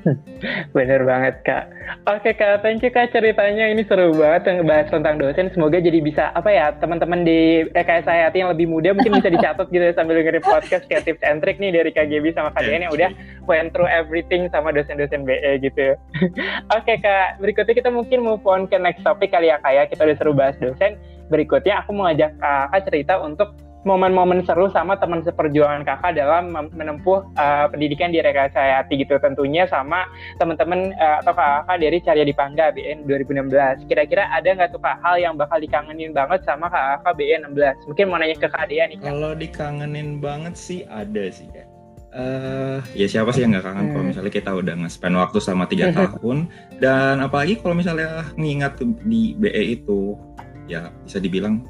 Bener 0.77 1.01
banget 1.05 1.35
kak. 1.45 1.65
Oke 2.09 2.33
kak, 2.33 2.65
thank 2.65 2.81
you 2.81 2.93
kak 2.93 3.13
ceritanya 3.13 3.69
ini 3.69 3.85
seru 3.85 4.15
banget 4.17 4.61
ngebahas 4.61 4.89
tentang 4.89 5.21
dosen. 5.21 5.53
Semoga 5.53 5.79
jadi 5.81 6.01
bisa 6.01 6.33
apa 6.33 6.51
ya 6.51 6.73
teman-teman 6.79 7.27
di 7.27 7.69
EKS 7.73 8.09
Hayati 8.09 8.41
yang 8.41 8.51
lebih 8.53 8.71
muda 8.71 8.97
mungkin 8.97 9.21
bisa 9.21 9.29
dicatat 9.29 9.67
gitu 9.69 9.85
ya 9.85 9.93
sambil 9.93 10.21
dengerin 10.21 10.45
podcast 10.45 10.85
kayak 10.89 11.05
tips 11.05 11.23
and 11.25 11.45
trick 11.45 11.61
nih 11.61 11.75
dari 11.75 11.91
Gaby 11.93 12.33
sama 12.33 12.51
Kak 12.57 12.65
yang 12.67 12.93
udah 12.93 13.11
went 13.45 13.75
through 13.75 13.91
everything 13.91 14.49
sama 14.49 14.73
dosen-dosen 14.73 15.27
BE 15.27 15.61
gitu. 15.61 15.95
Oke 16.77 16.95
kak, 17.03 17.39
berikutnya 17.43 17.75
kita 17.77 17.91
mungkin 17.93 18.25
move 18.25 18.45
on 18.47 18.67
ke 18.67 18.77
next 18.81 19.05
topic 19.05 19.31
kali 19.35 19.53
ya 19.53 19.61
kak 19.61 19.73
ya. 19.75 19.83
Kita 19.87 20.07
udah 20.07 20.17
seru 20.17 20.33
bahas 20.33 20.57
dosen. 20.59 20.97
Berikutnya 21.31 21.83
aku 21.85 21.95
mau 21.95 22.11
ngajak 22.11 22.39
kakak 22.43 22.83
cerita 22.91 23.15
untuk 23.23 23.55
momen-momen 23.85 24.45
seru 24.45 24.69
sama 24.69 25.01
teman 25.01 25.25
seperjuangan 25.25 25.89
kakak 25.89 26.21
dalam 26.21 26.53
menempuh 26.53 27.25
uh, 27.37 27.67
pendidikan 27.73 28.13
di 28.13 28.21
Rekayasa 28.21 28.61
Hayati 28.61 29.01
gitu 29.01 29.17
tentunya 29.19 29.65
sama 29.65 30.05
teman-teman 30.37 30.93
uh, 31.01 31.25
atau 31.25 31.33
kakak 31.33 31.77
dari 31.81 31.99
Carya 32.05 32.25
Dipangga 32.29 32.73
BN 32.77 33.09
2016. 33.09 33.89
Kira-kira 33.89 34.29
ada 34.29 34.49
nggak 34.49 34.77
tuh 34.77 34.83
kak 34.85 35.01
hal 35.01 35.17
yang 35.17 35.35
bakal 35.41 35.57
dikangenin 35.57 36.13
banget 36.13 36.45
sama 36.45 36.69
kakak 36.69 37.17
BN 37.17 37.49
16? 37.57 37.89
Mungkin 37.89 38.05
mau 38.13 38.21
nanya 38.21 38.37
ke 38.37 38.49
kak 38.53 38.69
Dea 38.69 38.85
nih. 38.85 38.97
Kak. 39.01 39.09
Kalau 39.09 39.33
dikangenin 39.33 40.21
banget 40.21 40.55
sih 40.59 40.85
ada 40.85 41.25
sih 41.33 41.49
ya. 41.57 41.65
Eh, 42.11 42.79
ya 42.99 43.07
siapa 43.07 43.31
sih 43.31 43.47
yang 43.47 43.55
nggak 43.55 43.71
kangen 43.71 43.87
kalau 43.95 44.03
Hmm. 44.03 44.11
misalnya 44.11 44.33
kita 44.35 44.51
udah 44.51 44.75
nge-spend 44.83 45.15
waktu 45.15 45.39
sama 45.39 45.71
tiga 45.71 45.95
tahun 45.95 46.51
dan 46.83 47.23
apalagi 47.23 47.63
kalau 47.63 47.79
misalnya 47.79 48.27
ngingat 48.35 48.83
di 49.07 49.39
BE 49.39 49.79
itu 49.79 50.19
ya 50.67 50.91
bisa 51.07 51.23
dibilang 51.23 51.63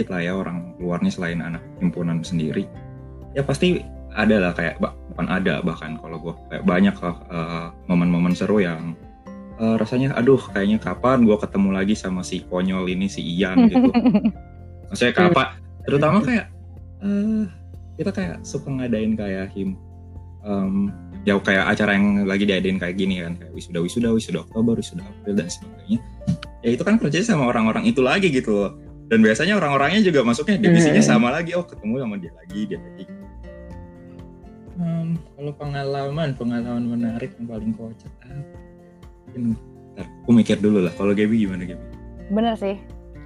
dikit 0.00 0.16
lah 0.16 0.24
ya 0.24 0.32
orang 0.32 0.72
luarnya 0.80 1.12
selain 1.12 1.44
anak 1.44 1.60
himpunan 1.76 2.24
sendiri. 2.24 2.64
Ya 3.36 3.44
pasti 3.44 3.84
ada 4.16 4.48
lah 4.48 4.52
kayak 4.56 4.80
bukan 4.80 5.28
ada 5.28 5.60
bahkan 5.60 6.00
kalau 6.00 6.16
gue 6.16 6.34
kayak 6.48 6.64
banyak 6.64 6.96
lah 6.96 7.14
eh, 7.28 7.68
momen-momen 7.84 8.32
seru 8.32 8.64
yang 8.64 8.96
eh, 9.60 9.76
rasanya 9.76 10.16
aduh 10.16 10.40
kayaknya 10.56 10.80
kapan 10.80 11.28
gue 11.28 11.36
ketemu 11.36 11.68
lagi 11.76 11.92
sama 11.92 12.24
si 12.24 12.40
konyol 12.48 12.88
ini 12.88 13.12
si 13.12 13.20
Ian 13.20 13.68
gitu. 13.68 13.92
Maksudnya 14.88 15.12
kapan? 15.12 15.46
Terutama 15.84 16.24
kayak 16.24 16.48
eh 17.04 17.44
kita 18.00 18.10
kayak 18.16 18.36
suka 18.40 18.72
ngadain 18.72 19.12
kayak 19.20 19.52
him 19.52 19.76
em, 20.40 20.88
ya 21.28 21.36
kayak 21.36 21.76
acara 21.76 22.00
yang 22.00 22.24
lagi 22.24 22.48
diadain 22.48 22.80
kayak 22.80 22.96
gini 22.96 23.20
kan 23.20 23.36
kayak 23.36 23.52
wisuda 23.52 23.84
wisuda 23.84 24.08
wisuda 24.16 24.40
Oktober 24.48 24.80
wisuda 24.80 25.04
April 25.04 25.36
dan 25.36 25.52
sebagainya. 25.52 26.00
Ya 26.64 26.70
itu 26.72 26.82
kan 26.84 26.96
kerjanya 26.96 27.36
sama 27.36 27.52
orang-orang 27.52 27.84
itu 27.84 28.00
lagi 28.00 28.32
gitu 28.32 28.56
loh 28.56 28.89
dan 29.10 29.18
biasanya 29.26 29.58
orang-orangnya 29.58 30.06
juga 30.06 30.22
masuknya 30.22 30.56
divisinya 30.62 31.02
Hmm. 31.02 31.10
sama 31.10 31.34
lagi. 31.34 31.50
Oh 31.58 31.66
ketemu 31.66 31.94
sama 31.98 32.14
dia 32.22 32.32
lagi 32.38 32.60
dia 32.70 32.78
lagi. 32.78 33.04
Hmm, 34.80 35.18
kalau 35.36 35.52
pengalaman 35.58 36.28
pengalaman 36.38 36.84
menarik 36.86 37.34
yang 37.36 37.46
paling 37.50 37.72
kocak 37.76 38.08
apa 38.24 38.56
Mungkin, 39.30 39.42
ntar, 39.98 40.06
aku 40.24 40.30
mikir 40.32 40.56
dulu 40.62 40.78
lah. 40.86 40.94
Kalau 40.94 41.12
Gaby 41.12 41.44
gimana 41.44 41.66
Gaby? 41.66 41.84
Bener 42.32 42.54
sih. 42.56 42.78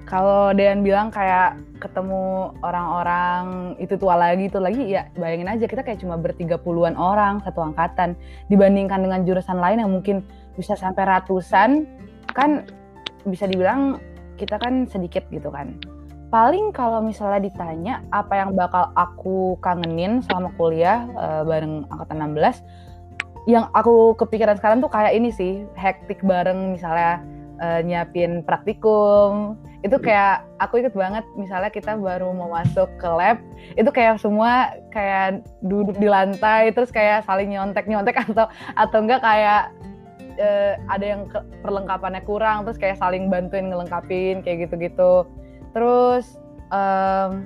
Kalau 0.05 0.53
Dean 0.53 0.85
bilang 0.85 1.09
kayak 1.09 1.57
ketemu 1.81 2.53
orang-orang 2.61 3.73
itu 3.81 3.97
tua 3.97 4.13
lagi 4.13 4.49
itu 4.49 4.61
lagi 4.61 4.85
ya 4.85 5.09
bayangin 5.17 5.49
aja 5.49 5.65
kita 5.65 5.81
kayak 5.81 5.97
cuma 5.97 6.13
bertiga 6.13 6.61
puluhan 6.61 6.93
orang 6.93 7.41
satu 7.41 7.61
angkatan. 7.61 8.13
Dibandingkan 8.49 9.01
dengan 9.01 9.25
jurusan 9.25 9.57
lain 9.57 9.81
yang 9.81 9.89
mungkin 9.89 10.21
bisa 10.57 10.77
sampai 10.77 11.09
ratusan 11.09 11.89
kan 12.37 12.69
bisa 13.25 13.49
dibilang 13.49 13.97
kita 14.35 14.59
kan 14.59 14.87
sedikit 14.87 15.23
gitu 15.31 15.49
kan. 15.49 15.75
Paling 16.29 16.75
kalau 16.75 16.99
misalnya 16.99 17.47
ditanya 17.47 17.93
apa 18.11 18.33
yang 18.35 18.57
bakal 18.57 18.91
aku 18.97 19.55
kangenin 19.63 20.19
selama 20.25 20.51
kuliah 20.59 21.07
uh, 21.15 21.47
bareng 21.47 21.87
angkatan 21.87 22.35
16 22.35 22.65
yang 23.45 23.69
aku 23.77 24.17
kepikiran 24.17 24.57
sekarang 24.57 24.81
tuh 24.81 24.89
kayak 24.89 25.13
ini 25.13 25.29
sih 25.29 25.63
hektik 25.77 26.17
bareng 26.25 26.73
misalnya 26.73 27.21
uh, 27.61 27.79
nyiapin 27.85 28.41
praktikum. 28.41 29.55
Itu 29.85 30.01
kayak 30.01 30.41
aku 30.57 30.81
ikut 30.81 30.97
banget 30.97 31.21
misalnya 31.37 31.69
kita 31.69 31.93
baru 31.93 32.33
mau 32.33 32.49
masuk 32.49 32.89
ke 32.97 33.05
lab 33.05 33.37
itu 33.77 33.89
kayak 33.93 34.17
semua 34.17 34.73
kayak 34.89 35.45
duduk 35.61 35.93
di 36.01 36.09
lantai 36.09 36.73
terus 36.73 36.89
kayak 36.89 37.21
saling 37.29 37.53
nyontek 37.53 37.85
nyontek 37.85 38.17
atau 38.25 38.49
atau 38.73 38.97
enggak 38.97 39.21
kayak 39.21 39.69
uh, 40.39 40.73
ada 40.91 41.05
yang 41.05 41.21
perlengkapannya 41.63 42.21
kurang 42.23 42.63
terus 42.63 42.79
kayak 42.79 42.99
saling 42.99 43.27
bantuin 43.27 43.71
ngelengkapin 43.71 44.41
kayak 44.45 44.67
gitu-gitu. 44.69 45.27
Terus 45.75 46.39
um, 46.71 47.45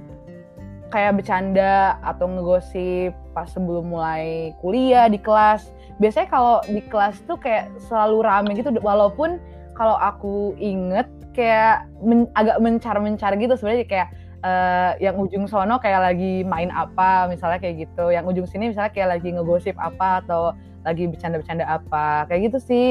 kayak 0.90 1.22
bercanda 1.22 2.02
atau 2.02 2.26
ngegosip 2.26 3.14
pas 3.34 3.46
sebelum 3.50 3.94
mulai 3.94 4.54
kuliah 4.60 5.06
di 5.06 5.22
kelas. 5.22 5.70
Biasanya 6.02 6.28
kalau 6.30 6.56
di 6.66 6.82
kelas 6.90 7.22
tuh 7.30 7.38
kayak 7.38 7.70
selalu 7.90 8.26
rame 8.26 8.52
gitu 8.58 8.74
walaupun 8.82 9.38
kalau 9.78 9.96
aku 9.96 10.58
inget 10.60 11.08
kayak 11.38 11.88
men, 12.04 12.28
agak 12.36 12.58
mencar-mencar 12.60 13.38
gitu 13.40 13.56
sebenarnya 13.56 13.88
kayak 13.88 14.10
uh, 14.44 14.92
yang 15.00 15.16
ujung 15.16 15.46
sono 15.48 15.80
kayak 15.80 16.12
lagi 16.12 16.44
main 16.44 16.74
apa 16.74 17.30
misalnya 17.30 17.62
kayak 17.62 17.88
gitu. 17.88 18.12
Yang 18.12 18.26
ujung 18.36 18.48
sini 18.50 18.74
misalnya 18.74 18.92
kayak 18.92 19.20
lagi 19.20 19.30
ngegosip 19.32 19.76
apa 19.80 20.26
atau 20.26 20.58
lagi 20.90 21.06
bercanda-bercanda 21.06 21.70
apa 21.70 22.26
kayak 22.26 22.50
gitu 22.50 22.60
sih 22.60 22.88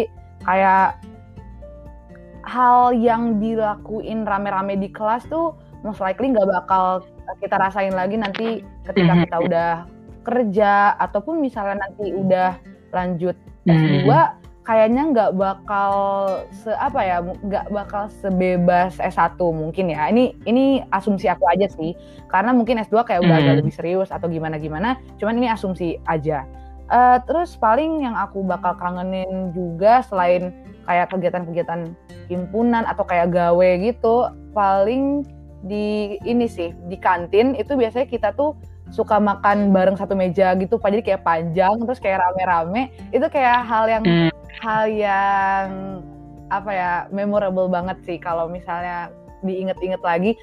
kayak 0.46 0.94
hal 2.48 2.96
yang 2.96 3.42
dilakuin 3.42 4.24
rame-rame 4.24 4.80
di 4.80 4.88
kelas 4.88 5.28
tuh 5.28 5.52
most 5.84 6.00
likely 6.00 6.32
nggak 6.32 6.48
bakal 6.48 7.04
kita 7.38 7.60
rasain 7.60 7.92
lagi 7.92 8.16
nanti 8.16 8.64
ketika 8.88 9.12
mhm. 9.14 9.20
kita 9.26 9.36
udah 9.44 9.72
kerja 10.24 10.96
ataupun 10.96 11.40
misalnya 11.40 11.84
nanti 11.88 12.12
udah 12.12 12.56
lanjut 12.92 13.36
S2 13.68 14.08
mhm. 14.08 14.32
kayaknya 14.64 15.02
nggak 15.12 15.32
bakal 15.36 15.92
se 16.52 16.72
apa 16.72 17.00
ya 17.00 17.16
nggak 17.20 17.68
bakal 17.72 18.08
sebebas 18.20 18.96
S1 19.00 19.36
mungkin 19.40 19.92
ya 19.92 20.08
ini 20.08 20.36
ini 20.48 20.84
asumsi 20.92 21.28
aku 21.28 21.44
aja 21.48 21.68
sih 21.72 21.92
karena 22.32 22.52
mungkin 22.56 22.80
S2 22.80 23.04
kayak 23.04 23.24
udah 23.24 23.36
agak 23.38 23.54
mhm. 23.56 23.60
lebih 23.64 23.74
serius 23.76 24.08
atau 24.08 24.28
gimana 24.28 24.56
gimana 24.56 24.96
cuman 25.20 25.36
ini 25.36 25.48
asumsi 25.52 26.00
aja 26.08 26.48
uh, 26.90 27.18
terus 27.24 27.54
paling 27.56 28.04
yang 28.04 28.16
aku 28.16 28.44
bakal 28.44 28.76
kangenin 28.76 29.52
juga 29.52 30.04
selain 30.04 30.52
kayak 30.88 31.12
kegiatan-kegiatan 31.12 31.92
himpunan 32.32 32.84
atau 32.88 33.04
kayak 33.04 33.32
gawe 33.32 33.68
gitu 33.80 34.28
paling 34.56 35.24
di 35.64 36.16
ini 36.22 36.46
sih 36.46 36.70
di 36.86 36.96
kantin 36.96 37.52
itu 37.58 37.74
biasanya 37.74 38.06
kita 38.06 38.30
tuh 38.32 38.54
suka 38.88 39.20
makan 39.20 39.68
bareng 39.68 39.96
satu 40.00 40.16
meja 40.16 40.56
gitu 40.56 40.80
jadi 40.80 41.04
kayak 41.04 41.22
panjang 41.24 41.76
terus 41.84 42.00
kayak 42.00 42.24
rame-rame. 42.24 42.88
Itu 43.12 43.28
kayak 43.28 43.68
hal 43.68 43.84
yang 43.88 44.04
hmm. 44.04 44.30
hal 44.64 44.84
yang 44.88 45.66
apa 46.48 46.70
ya 46.72 46.92
memorable 47.12 47.68
banget 47.68 48.00
sih 48.08 48.16
kalau 48.16 48.48
misalnya 48.48 49.12
diinget-inget 49.44 50.00
lagi 50.00 50.34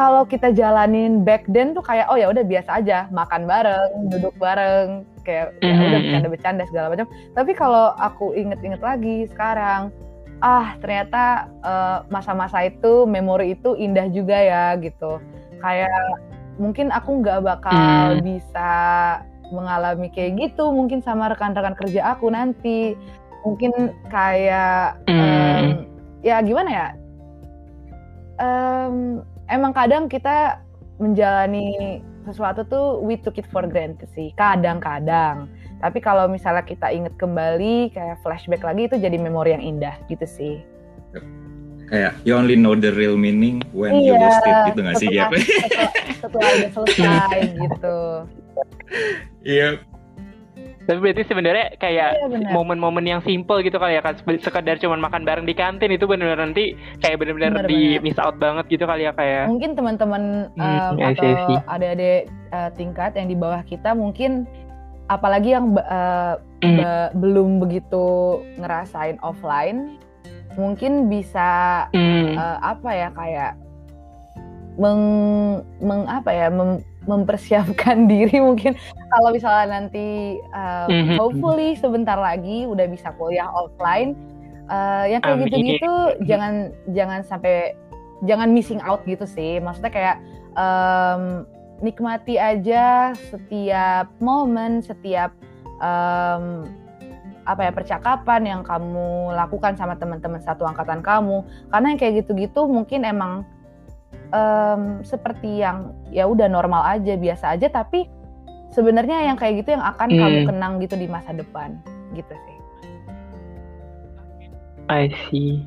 kalau 0.00 0.24
kita 0.24 0.48
jalanin 0.56 1.28
back 1.28 1.44
then 1.52 1.76
tuh 1.76 1.84
kayak 1.84 2.08
oh 2.08 2.16
ya 2.16 2.32
udah 2.32 2.40
biasa 2.40 2.80
aja 2.80 3.04
makan 3.12 3.44
bareng 3.44 4.08
duduk 4.08 4.32
bareng 4.40 5.04
kayak 5.28 5.52
ya 5.60 5.76
udah 5.76 5.92
hmm. 5.92 6.04
bercanda-bercanda 6.08 6.64
segala 6.72 6.86
macam 6.88 7.06
tapi 7.36 7.52
kalau 7.52 7.92
aku 8.00 8.32
inget-inget 8.32 8.80
lagi 8.80 9.28
sekarang 9.28 9.92
ah 10.40 10.72
ternyata 10.80 11.52
eh, 11.60 11.98
masa-masa 12.08 12.64
uh, 12.64 12.72
itu 12.72 13.04
memori 13.04 13.52
itu 13.52 13.76
indah 13.76 14.08
juga 14.08 14.40
ya 14.40 14.72
gitu 14.80 15.20
kayak 15.60 15.92
mungkin 16.56 16.88
aku 16.88 17.20
nggak 17.20 17.44
bakal 17.44 18.16
hmm. 18.16 18.24
bisa 18.24 18.72
mengalami 19.52 20.08
kayak 20.08 20.48
gitu 20.48 20.72
mungkin 20.72 21.04
sama 21.04 21.28
rekan-rekan 21.28 21.76
kerja 21.76 22.16
aku 22.16 22.32
nanti 22.32 22.96
mungkin 23.44 23.92
kayak 24.08 24.96
hmm. 25.04 25.20
um, 25.20 25.64
ya 26.24 26.40
gimana 26.40 26.70
ya 26.72 26.88
um, 28.40 29.20
emang 29.50 29.74
kadang 29.74 30.06
kita 30.06 30.62
menjalani 31.02 32.00
sesuatu 32.24 32.62
tuh 32.68 33.02
we 33.02 33.18
took 33.18 33.36
it 33.36 33.48
for 33.50 33.66
granted 33.66 34.06
sih 34.14 34.30
kadang-kadang 34.38 35.50
tapi 35.80 35.98
kalau 36.04 36.28
misalnya 36.28 36.60
kita 36.60 36.92
inget 36.92 37.16
kembali 37.16 37.88
kayak 37.96 38.20
flashback 38.20 38.60
lagi 38.60 38.84
itu 38.84 39.00
jadi 39.00 39.16
memori 39.16 39.56
yang 39.56 39.64
indah 39.64 39.96
gitu 40.12 40.28
sih. 40.28 40.54
Kayak 41.88 42.20
you 42.22 42.36
only 42.36 42.54
know 42.54 42.76
the 42.76 42.92
real 42.92 43.16
meaning 43.16 43.64
when 43.72 43.96
iya, 43.98 44.12
you 44.12 44.14
lost 44.14 44.44
it 44.44 44.56
gitu 44.70 44.80
gak 44.84 44.96
sih 45.00 45.08
ya? 45.10 45.26
Setelah, 45.32 45.90
setelah 46.20 46.48
udah 46.52 46.70
selesai 46.76 47.38
gitu. 47.56 47.98
Iya. 49.40 49.80
Tapi 50.90 50.98
berarti 50.98 51.22
sebenarnya 51.22 51.78
kayak 51.78 52.10
iya, 52.18 52.50
momen-momen 52.50 53.06
yang 53.06 53.22
simple 53.22 53.62
gitu 53.62 53.78
kali 53.78 53.94
ya 53.94 54.02
kan 54.02 54.18
sekedar 54.18 54.74
cuma 54.82 54.98
makan 54.98 55.22
bareng 55.22 55.46
di 55.46 55.54
kantin 55.54 55.94
itu 55.94 56.02
benar-benar 56.10 56.50
nanti 56.50 56.74
kayak 56.98 57.22
benar-benar 57.22 57.62
di 57.70 58.02
miss 58.02 58.18
out 58.18 58.34
banget 58.42 58.66
gitu 58.66 58.90
kali 58.90 59.06
ya 59.06 59.14
kayak. 59.14 59.30
Ya? 59.30 59.44
Mungkin 59.46 59.78
teman-teman 59.78 60.50
hmm, 60.58 60.66
um, 60.66 60.94
atau 60.98 61.30
adik-adik 61.70 62.26
uh, 62.50 62.70
tingkat 62.74 63.14
yang 63.14 63.30
di 63.30 63.36
bawah 63.38 63.62
kita 63.62 63.94
mungkin 63.94 64.50
apalagi 65.06 65.54
yang 65.54 65.78
uh, 65.78 66.42
be 66.58 66.82
belum 67.14 67.62
begitu 67.62 68.38
ngerasain 68.58 69.18
offline 69.22 69.94
mungkin 70.58 71.06
bisa 71.06 71.86
mm. 71.94 72.34
uh, 72.34 72.58
apa 72.58 72.90
ya 72.90 73.08
kayak 73.14 73.52
meng, 74.78 75.02
meng 75.78 76.02
apa 76.10 76.30
ya 76.30 76.46
mem, 76.50 76.82
mempersiapkan 77.08 78.04
diri 78.12 78.40
mungkin 78.40 78.76
kalau 79.08 79.30
misalnya 79.32 79.80
nanti 79.80 80.36
uh, 80.52 80.88
mm-hmm. 80.88 81.16
hopefully 81.16 81.76
sebentar 81.76 82.16
lagi 82.16 82.68
udah 82.68 82.84
bisa 82.88 83.12
kuliah 83.16 83.48
offline 83.52 84.12
uh, 84.68 85.08
yang 85.08 85.24
kayak 85.24 85.48
gitu-gitu 85.48 85.92
jangan 86.28 86.74
jangan 86.92 87.20
sampai 87.24 87.72
jangan 88.28 88.52
missing 88.52 88.80
out 88.84 89.00
gitu 89.08 89.24
sih 89.24 89.58
maksudnya 89.64 89.92
kayak 89.92 90.16
um, 90.54 91.48
nikmati 91.80 92.36
aja 92.36 93.16
setiap 93.32 94.12
momen, 94.20 94.84
setiap 94.84 95.32
um, 95.80 96.68
apa 97.48 97.66
ya 97.66 97.72
percakapan 97.72 98.46
yang 98.46 98.62
kamu 98.62 99.32
lakukan 99.34 99.74
sama 99.74 99.96
teman-teman 99.96 100.38
satu 100.44 100.68
angkatan 100.68 101.00
kamu. 101.00 101.42
Karena 101.72 101.86
yang 101.92 101.98
kayak 101.98 102.14
gitu-gitu 102.24 102.68
mungkin 102.68 103.02
emang 103.02 103.48
um, 104.30 105.02
seperti 105.04 105.62
yang 105.62 105.94
ya 106.10 106.26
udah 106.26 106.46
normal 106.50 106.86
aja, 106.86 107.14
biasa 107.14 107.54
aja, 107.58 107.68
tapi 107.70 108.06
sebenarnya 108.70 109.30
yang 109.30 109.36
kayak 109.38 109.62
gitu 109.62 109.74
yang 109.74 109.84
akan 109.84 110.08
hmm. 110.10 110.18
kamu 110.18 110.38
kenang 110.46 110.72
gitu 110.82 110.94
di 110.98 111.06
masa 111.10 111.34
depan, 111.34 111.78
gitu 112.14 112.32
sih. 112.32 112.56
I 114.90 115.10
see. 115.30 115.62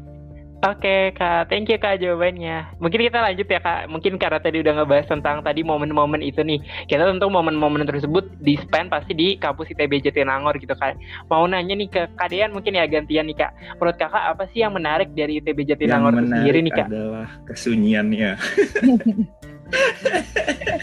Oke 0.64 1.12
kak, 1.12 1.52
thank 1.52 1.68
you 1.68 1.76
kak 1.76 2.00
jawabannya. 2.00 2.80
Mungkin 2.80 3.04
kita 3.04 3.20
lanjut 3.20 3.44
ya 3.52 3.60
kak. 3.60 3.92
Mungkin 3.92 4.16
karena 4.16 4.40
tadi 4.40 4.64
udah 4.64 4.80
ngebahas 4.80 5.12
tentang 5.12 5.44
tadi 5.44 5.60
momen-momen 5.60 6.24
itu 6.24 6.40
nih. 6.40 6.64
Kita 6.88 7.04
tentu 7.04 7.28
momen-momen 7.28 7.84
tersebut 7.84 8.32
di 8.40 8.56
spend 8.56 8.88
pasti 8.88 9.12
di 9.12 9.36
kampus 9.36 9.76
ITB 9.76 10.00
Jatinangor 10.08 10.56
gitu 10.64 10.72
kak. 10.72 10.96
Mau 11.28 11.44
nanya 11.52 11.76
nih 11.76 11.92
ke 11.92 12.08
kadean 12.16 12.56
mungkin 12.56 12.80
ya 12.80 12.88
gantian 12.88 13.28
nih 13.28 13.44
kak. 13.44 13.52
Menurut 13.76 14.00
kakak 14.00 14.24
apa 14.24 14.48
sih 14.56 14.64
yang 14.64 14.72
menarik 14.72 15.12
dari 15.12 15.44
ITB 15.44 15.68
Jatinangor 15.68 16.16
itu 16.16 16.32
sendiri 16.32 16.64
nih 16.64 16.72
kak? 16.72 16.88
adalah 16.88 17.28
kesunyiannya. 17.44 18.32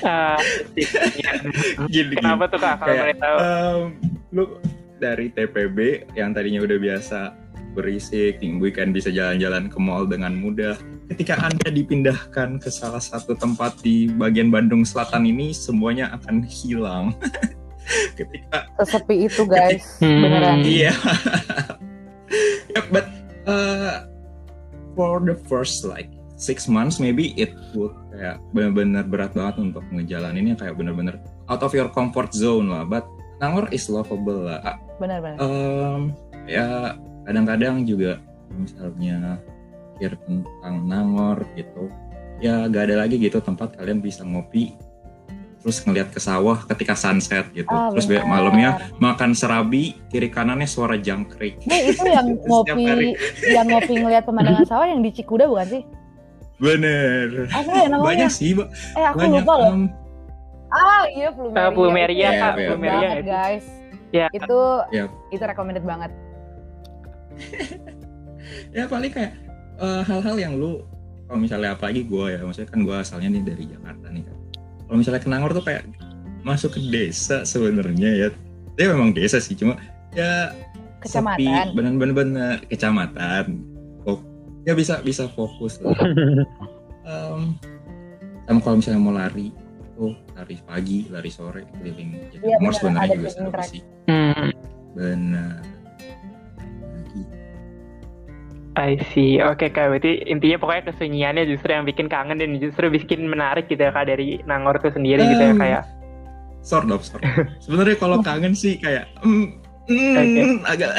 uh, 0.05 0.37
gini, 1.89 2.15
Kenapa 2.21 2.53
tuh 2.53 2.61
kak 2.61 2.85
kalau 2.85 3.01
boleh 3.01 3.17
tahu? 3.17 3.37
Um, 3.41 3.81
lu 4.29 4.45
dari 5.01 5.33
TPB 5.33 6.13
yang 6.13 6.37
tadinya 6.37 6.61
udah 6.61 6.77
biasa 6.77 7.40
berisik, 7.73 8.43
minggu 8.43 8.71
weekend 8.71 8.95
bisa 8.95 9.11
jalan-jalan 9.11 9.71
ke 9.71 9.79
mall 9.79 10.05
dengan 10.07 10.35
mudah. 10.37 10.77
Ketika 11.11 11.39
Anda 11.43 11.71
dipindahkan 11.75 12.63
ke 12.63 12.71
salah 12.71 13.03
satu 13.03 13.35
tempat 13.35 13.83
di 13.83 14.07
bagian 14.11 14.51
Bandung 14.51 14.87
Selatan 14.87 15.27
ini, 15.27 15.51
semuanya 15.51 16.15
akan 16.15 16.47
hilang. 16.47 17.15
ketika 18.19 18.71
sesepi 18.79 19.27
itu 19.27 19.43
guys, 19.47 19.83
ketika, 19.99 20.07
hmm. 20.07 20.23
beneran. 20.23 20.59
Iya. 20.63 20.95
yeah, 22.75 22.85
but 22.95 23.07
uh, 23.51 24.07
for 24.95 25.19
the 25.23 25.35
first 25.49 25.83
like 25.83 26.11
six 26.41 26.71
months 26.71 26.97
maybe 26.97 27.37
it 27.37 27.53
would 27.77 27.93
kayak 28.15 28.41
benar-benar 28.57 29.05
berat 29.05 29.33
banget 29.37 29.57
untuk 29.61 29.85
ngejalaninnya 29.93 30.57
kayak 30.57 30.79
benar-benar 30.79 31.21
out 31.53 31.61
of 31.61 31.75
your 31.75 31.91
comfort 31.91 32.31
zone 32.33 32.71
lah. 32.71 32.87
But 32.87 33.05
Nangor 33.41 33.73
is 33.73 33.89
lovable 33.89 34.47
lah. 34.47 34.77
Benar-benar. 35.01 35.41
Um, 35.41 36.13
ya 36.45 36.95
kadang-kadang 37.23 37.83
juga 37.83 38.19
misalnya 38.51 39.39
pikir 39.95 40.17
tentang 40.19 40.75
Nangor 40.85 41.45
gitu 41.53 41.87
ya 42.39 42.65
gak 42.67 42.89
ada 42.89 43.05
lagi 43.05 43.17
gitu 43.17 43.39
tempat 43.39 43.77
kalian 43.77 43.99
bisa 43.99 44.23
ngopi 44.23 44.73
terus 45.61 45.85
ngelihat 45.85 46.09
ke 46.09 46.17
sawah 46.17 46.65
ketika 46.65 46.97
sunset 46.97 47.45
gitu 47.53 47.69
Ah, 47.69 47.93
terus 47.93 48.09
benar. 48.09 48.25
malamnya 48.25 48.71
makan 48.97 49.33
serabi 49.33 49.93
kiri 50.09 50.27
kanannya 50.27 50.65
suara 50.65 50.97
jangkrik 50.97 51.61
Nih 51.63 51.93
itu 51.93 52.01
yang 52.03 52.33
ngopi, 52.49 53.13
yang 53.47 53.67
ngopi 53.67 53.93
ngeliat 53.95 54.25
pemandangan 54.25 54.65
sawah 54.65 54.89
yang 54.89 55.01
di 55.01 55.13
Cikuda 55.13 55.45
bukan 55.45 55.69
sih? 55.69 55.83
bener 56.57 57.49
Apa 57.49 57.73
ya 57.75 57.87
namanya? 57.89 58.05
banyak 58.05 58.31
sih 58.31 58.53
Mbak. 58.53 58.69
Eh 58.95 59.05
aku 59.07 59.17
banyak 59.19 59.43
lupa 59.43 59.55
loh. 59.55 59.69
em, 59.71 59.83
Ah 60.71 61.03
iya 61.09 61.29
Plumeria. 61.29 61.67
Ah, 61.67 61.73
Plumeria, 61.73 62.29
bagus 62.31 62.69
Plumeria 62.69 63.09
sih? 63.11 63.23
guys. 63.23 63.67
Ya. 64.11 64.27
Itu 64.31 64.59
Ya. 64.89 65.05
itu 65.29 65.43
recommended 65.43 65.83
banget. 65.83 66.13
ya 68.77 68.85
paling 68.87 69.11
kayak 69.13 69.33
eh, 69.81 70.03
hal-hal 70.05 70.37
yang 70.37 70.55
lu 70.57 70.85
kalau 71.31 71.39
misalnya 71.47 71.79
apalagi 71.79 72.03
gue 72.11 72.25
ya 72.35 72.43
maksudnya 72.43 72.69
kan 72.75 72.81
gue 72.83 72.97
asalnya 72.99 73.29
nih 73.31 73.43
dari 73.47 73.65
Jakarta 73.71 74.07
nih 74.11 74.23
kan. 74.27 74.37
Kalau 74.59 74.97
misalnya 74.99 75.21
ke 75.23 75.29
Nangor 75.31 75.51
tuh 75.55 75.63
kayak 75.63 75.87
masuk 76.43 76.75
ke 76.75 76.81
desa 76.91 77.47
sebenarnya 77.47 78.11
ya. 78.27 78.29
Dia 78.75 78.91
memang 78.91 79.15
desa 79.15 79.39
sih 79.39 79.55
cuma 79.55 79.79
ya 80.17 80.51
Kecamatan. 81.01 81.73
bener-bener 81.79 82.61
kecamatan. 82.67 83.63
Oh 84.05 84.19
ya 84.67 84.75
bisa 84.75 84.99
bisa 85.07 85.31
fokus 85.31 85.79
lah. 85.81 85.95
Em, 87.11 87.57
sama 88.47 88.61
kalau 88.61 88.77
misalnya 88.83 89.01
mau 89.01 89.15
lari 89.15 89.51
tuh 89.97 90.15
lari 90.37 90.57
pagi 90.63 91.09
lari 91.11 91.31
sore 91.33 91.65
keliling 91.79 92.23
jadi 92.31 92.59
bener, 92.61 92.75
sebenarnya 92.77 93.09
juga 93.17 93.31
seru 93.31 93.51
sih. 93.67 93.83
Hmm, 94.11 94.51
benar. 94.95 95.63
I 98.79 99.03
see. 99.11 99.43
Oke 99.43 99.67
kak, 99.75 99.91
berarti 99.91 100.23
intinya 100.31 100.63
pokoknya 100.63 100.95
kesunyiannya 100.95 101.43
justru 101.51 101.75
yang 101.75 101.83
bikin 101.83 102.07
kangen 102.07 102.39
dan 102.39 102.55
justru 102.63 102.87
bikin 102.87 103.27
menarik 103.27 103.67
gitu 103.67 103.83
ya 103.83 103.91
kak 103.91 104.07
dari 104.07 104.39
Nangor 104.47 104.79
itu 104.79 104.95
sendiri 104.95 105.27
gitu 105.27 105.43
ya 105.43 105.55
kayak. 105.59 105.83
sort 106.61 106.89
of 106.93 107.01
sort 107.01 107.25
of. 107.25 107.49
sebenarnya 107.65 107.97
kalau 107.97 108.21
kangen 108.21 108.53
sih 108.53 108.77
kayak 108.77 109.09
mm, 109.25 109.49
mm, 109.89 110.15
Oke. 110.17 110.43
agak 110.69 110.93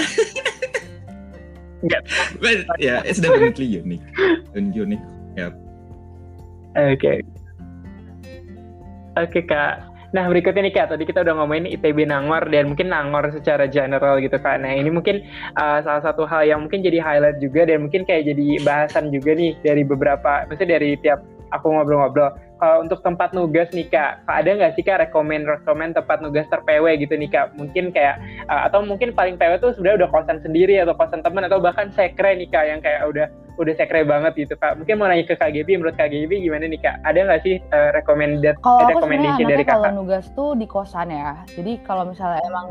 Nggak. 1.82 2.02
But, 2.38 2.66
yeah 2.78 3.02
it's 3.06 3.18
definitely 3.18 3.66
unique 3.66 4.06
and 4.54 4.74
unique 4.74 5.02
Oke. 6.72 7.20
Oke 9.20 9.40
kak. 9.44 9.91
Nah 10.12 10.28
berikutnya 10.28 10.68
nih 10.68 10.76
kak, 10.76 10.92
tadi 10.92 11.04
kita 11.08 11.24
udah 11.24 11.40
ngomongin 11.40 11.72
ITB 11.72 12.04
Nangor 12.04 12.44
dan 12.52 12.76
mungkin 12.76 12.92
Nangor 12.92 13.32
secara 13.32 13.64
general 13.72 14.20
gitu 14.20 14.36
kak. 14.36 14.60
Nah 14.60 14.76
ini 14.76 14.92
mungkin 14.92 15.24
uh, 15.56 15.80
salah 15.80 16.04
satu 16.04 16.28
hal 16.28 16.44
yang 16.44 16.68
mungkin 16.68 16.84
jadi 16.84 17.00
highlight 17.00 17.40
juga 17.40 17.64
dan 17.64 17.88
mungkin 17.88 18.04
kayak 18.04 18.28
jadi 18.28 18.60
bahasan 18.68 19.08
juga 19.16 19.32
nih 19.32 19.56
dari 19.64 19.88
beberapa, 19.88 20.44
maksudnya 20.52 20.80
dari 20.80 21.00
tiap 21.00 21.24
aku 21.52 21.68
ngobrol-ngobrol. 21.72 22.34
Kalau 22.62 22.86
untuk 22.86 23.02
tempat 23.02 23.34
nugas 23.34 23.70
nih 23.74 23.90
kak, 23.90 24.22
ada 24.30 24.50
nggak 24.54 24.78
sih 24.78 24.86
kak 24.86 25.02
rekomend 25.02 25.50
rekomend 25.50 25.98
tempat 25.98 26.22
nugas 26.22 26.46
ter-PW 26.50 26.86
gitu 27.02 27.18
nih 27.18 27.30
kak? 27.30 27.54
Mungkin 27.58 27.90
kayak 27.90 28.22
uh, 28.48 28.70
atau 28.70 28.86
mungkin 28.86 29.12
paling 29.14 29.36
PW 29.36 29.58
tuh 29.60 29.74
sebenarnya 29.74 30.06
udah 30.06 30.10
kosan 30.14 30.40
sendiri 30.46 30.78
atau 30.78 30.94
kosan 30.94 31.26
teman 31.26 31.46
atau 31.46 31.58
bahkan 31.58 31.90
sekre 31.94 32.38
nih 32.38 32.50
kak 32.50 32.66
yang 32.70 32.80
kayak 32.80 33.02
udah 33.10 33.26
udah 33.60 33.74
sekre 33.76 34.06
banget 34.06 34.34
gitu 34.38 34.54
kak. 34.58 34.78
Mungkin 34.78 34.96
mau 34.98 35.10
nanya 35.10 35.26
ke 35.28 35.36
Kak 35.38 35.52
Gaby, 35.54 35.78
menurut 35.78 35.98
Kak 35.98 36.10
Gaby 36.10 36.36
gimana 36.42 36.66
nih 36.70 36.82
kak? 36.82 36.96
Ada 37.04 37.20
nggak 37.28 37.42
sih 37.44 37.56
uh, 37.74 37.90
recommended 37.94 38.56
Kalau 38.62 38.80
eh, 38.80 38.86
aku 38.86 38.92
recommendation 38.98 39.46
dari 39.46 39.62
anaknya 39.62 39.74
kalau 39.74 39.86
kakak? 39.86 39.98
nugas 39.98 40.26
tuh 40.34 40.50
di 40.58 40.66
kosan 40.70 41.10
ya. 41.12 41.32
Jadi 41.58 41.72
kalau 41.86 42.04
misalnya 42.10 42.42
emang 42.48 42.68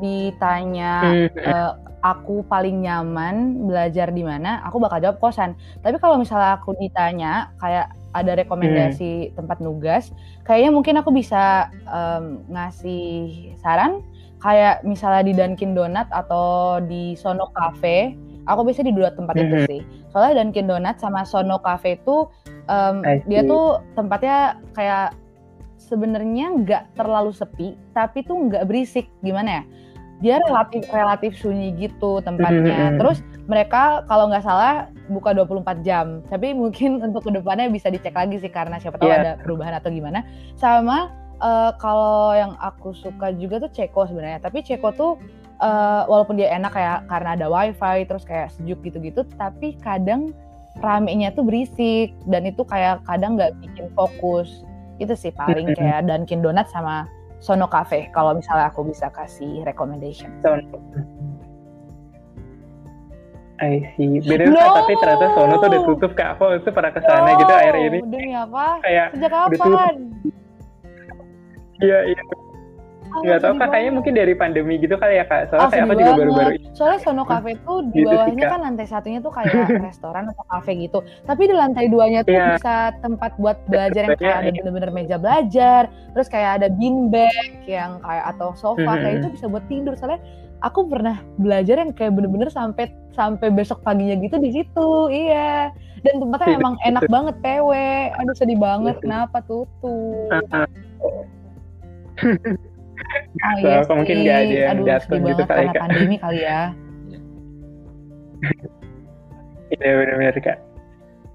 ditanya 0.00 0.92
Hmm, 1.04 1.28
eh, 1.36 1.72
aku 2.00 2.40
paling 2.48 2.80
nyaman 2.80 3.68
belajar 3.68 4.08
di 4.08 4.24
mana, 4.24 4.64
aku 4.64 4.80
bakal 4.80 5.00
jawab 5.04 5.20
kosan. 5.20 5.52
Tapi 5.84 6.00
kalau 6.00 6.16
misalnya 6.16 6.56
aku 6.56 6.72
ditanya 6.80 7.52
kayak 7.60 7.92
ada 8.12 8.34
rekomendasi 8.34 9.10
tempat 9.38 9.62
nugas, 9.62 10.10
kayaknya 10.42 10.70
mungkin 10.74 10.98
aku 10.98 11.10
bisa 11.10 11.70
em, 11.86 12.42
ngasih 12.50 13.54
saran 13.58 14.02
kayak 14.40 14.82
misalnya 14.82 15.22
di 15.22 15.32
Dunkin 15.36 15.76
Donut 15.76 16.08
atau 16.10 16.80
di 16.80 17.14
Sono 17.14 17.52
Cafe. 17.52 18.16
Aku 18.48 18.64
bisa 18.64 18.80
di 18.80 18.90
dua 18.90 19.12
tempat 19.12 19.36
itu 19.36 19.52
Mhm. 19.52 19.66
sih. 19.68 19.80
Soalnya 20.10 20.42
Dunkin 20.42 20.66
Donut 20.66 20.96
sama 20.98 21.22
Sono 21.22 21.60
Cafe 21.60 22.00
itu 22.00 22.26
I 23.04 23.20
dia 23.26 23.42
tuh 23.44 23.82
tempatnya 23.94 24.58
kayak 24.72 25.14
sebenarnya 25.76 26.54
nggak 26.54 26.82
terlalu 26.94 27.34
sepi, 27.34 27.74
tapi 27.92 28.22
tuh 28.22 28.36
nggak 28.48 28.66
berisik. 28.66 29.10
Gimana 29.20 29.60
ya? 29.60 29.62
Dia 30.20 30.36
relatif 30.44 30.84
relatif 30.92 31.32
sunyi 31.36 31.72
gitu 31.74 32.20
tempatnya. 32.20 32.92
Mhm. 32.92 32.98
Terus 33.00 33.18
mereka 33.48 34.04
kalau 34.04 34.28
nggak 34.28 34.44
salah 34.44 34.86
buka 35.08 35.32
24 35.32 35.80
jam. 35.80 36.20
Tapi 36.28 36.52
mungkin 36.60 37.00
untuk 37.00 37.24
ke 37.24 37.32
depannya 37.32 37.66
bisa 37.68 37.88
dicek 37.88 38.12
lagi 38.12 38.36
sih 38.36 38.52
karena 38.52 38.76
siapa 38.76 39.00
tahu 39.00 39.08
Iya. 39.08 39.16
ada 39.18 39.32
perubahan 39.40 39.74
atau 39.74 39.88
gimana. 39.88 40.22
Sama 40.54 41.08
eh, 41.40 41.72
kalau 41.80 42.36
yang 42.36 42.52
aku 42.60 42.92
suka 42.92 43.32
juga 43.32 43.58
tuh 43.58 43.72
Ceko 43.72 44.04
sebenarnya. 44.04 44.38
Tapi 44.38 44.60
Ceko 44.60 44.92
tuh 44.92 45.12
eh, 45.56 46.02
walaupun 46.04 46.36
dia 46.36 46.52
enak 46.52 46.72
kayak 46.72 47.08
karena 47.08 47.36
ada 47.36 47.46
wifi 47.48 48.04
terus 48.04 48.24
kayak 48.24 48.52
sejuk 48.52 48.80
gitu-gitu, 48.80 49.24
tapi 49.36 49.76
kadang 49.76 50.32
ramenya 50.80 51.32
tuh 51.32 51.44
berisik 51.44 52.12
dan 52.24 52.44
itu 52.44 52.60
kayak 52.62 53.00
kadang 53.04 53.36
nggak 53.36 53.52
bikin 53.60 53.88
fokus. 53.92 54.64
Itu 54.96 55.12
sih 55.12 55.32
paling 55.32 55.72
Mhm. 55.72 55.76
kayak 55.76 56.00
Dunkin 56.06 56.40
Donut 56.40 56.68
sama 56.68 57.04
Sono 57.40 57.66
Cafe 57.66 58.12
kalau 58.12 58.36
misalnya 58.36 58.68
aku 58.68 58.84
bisa 58.84 59.08
kasih 59.08 59.64
recommendation. 59.64 60.28
Sono. 60.44 60.76
I 63.60 63.84
see. 63.96 64.20
Beda 64.24 64.48
No! 64.48 64.60
Tapi 64.76 64.92
ternyata 64.96 65.26
Sono 65.36 65.54
tuh 65.56 65.68
udah 65.68 65.82
tutup 65.88 66.12
kak. 66.16 66.36
Aku 66.36 66.56
itu 66.56 66.68
pernah 66.72 66.92
ke 66.92 67.00
sana 67.04 67.36
gitu 67.36 67.52
akhir 67.52 67.74
ini. 67.76 67.98
Demi 68.04 68.32
apa? 68.32 68.80
Kayak 68.84 69.06
Sejak 69.16 69.30
kapan? 69.32 69.94
iya 71.80 71.98
iya. 72.12 72.20
Nggak 73.10 73.38
tahu 73.40 73.52
sedih 73.52 73.60
kak. 73.60 73.68
Kayaknya 73.72 73.92
mungkin 73.96 74.12
dari 74.16 74.34
pandemi 74.36 74.74
gitu 74.76 74.94
kali 75.00 75.16
ya 75.20 75.24
kak. 75.24 75.48
Soalnya 75.48 75.64
Ah, 75.64 75.70
kayak 75.72 75.84
aku 75.88 75.94
juga 75.96 76.12
baru-baru. 76.16 76.52
Soalnya 76.80 77.00
Sono 77.04 77.28
Cafe 77.28 77.60
tuh 77.60 77.84
di 77.92 78.00
sih, 78.00 78.08
bawahnya 78.08 78.48
kan 78.48 78.60
lantai 78.64 78.88
satunya 78.88 79.20
tuh 79.20 79.28
kayak 79.28 79.52
restoran 79.92 80.32
atau 80.32 80.44
cafe 80.48 80.80
gitu. 80.80 81.04
Tapi 81.28 81.42
di 81.44 81.52
lantai 81.52 81.92
duanya 81.92 82.24
tuh 82.24 82.32
Iya. 82.32 82.56
bisa 82.56 82.74
tempat 83.04 83.36
buat 83.36 83.60
belajar 83.68 84.08
yang 84.08 84.16
kayak 84.16 84.36
ada 84.40 84.48
Iya. 84.48 84.56
bener-bener 84.64 84.88
meja 84.88 85.16
belajar, 85.20 85.82
terus 86.16 86.32
kayak 86.32 86.50
ada 86.56 86.72
beanbag 86.72 87.36
yang 87.68 88.00
kayak 88.00 88.24
atau 88.32 88.56
sofa 88.56 88.96
kayak 88.96 89.12
Mhm. 89.12 89.20
itu 89.20 89.28
bisa 89.36 89.46
buat 89.46 89.64
tidur. 89.68 89.92
Soalnya 89.92 90.24
aku 90.64 90.88
pernah 90.88 91.20
belajar 91.36 91.76
yang 91.84 91.92
kayak 91.92 92.16
bener-bener 92.16 92.48
sampai 92.48 92.88
sampai 93.12 93.52
besok 93.52 93.84
paginya 93.84 94.16
gitu 94.16 94.40
di 94.40 94.48
situ. 94.48 94.88
Iya. 95.12 95.76
Dan 96.00 96.16
tempatnya 96.16 96.48
Iya, 96.48 96.60
emang 96.64 96.74
enak 96.80 97.04
banget 97.12 97.34
PW. 97.44 97.70
Aduh 98.16 98.32
sedih 98.32 98.56
banget 98.56 98.96
Iya. 98.96 99.02
kenapa 99.04 99.44
tutup. 99.44 100.32
Oh 103.00 103.54
So, 103.60 103.68
iya 103.68 103.80
mungkin 103.96 104.16
nggak 104.22 104.38
ada 104.38 104.54
yang 104.54 104.70
Aduh 104.76 104.84
datang 104.86 105.20
sedih 105.20 105.32
gitu 105.32 105.42
kali, 105.48 105.66
Kak. 105.72 105.80
pandemi 105.82 106.16
kali 106.20 106.40
ya. 106.44 106.60
Iya 109.70 110.02
benar-benar 110.02 110.34
kak. 110.42 110.58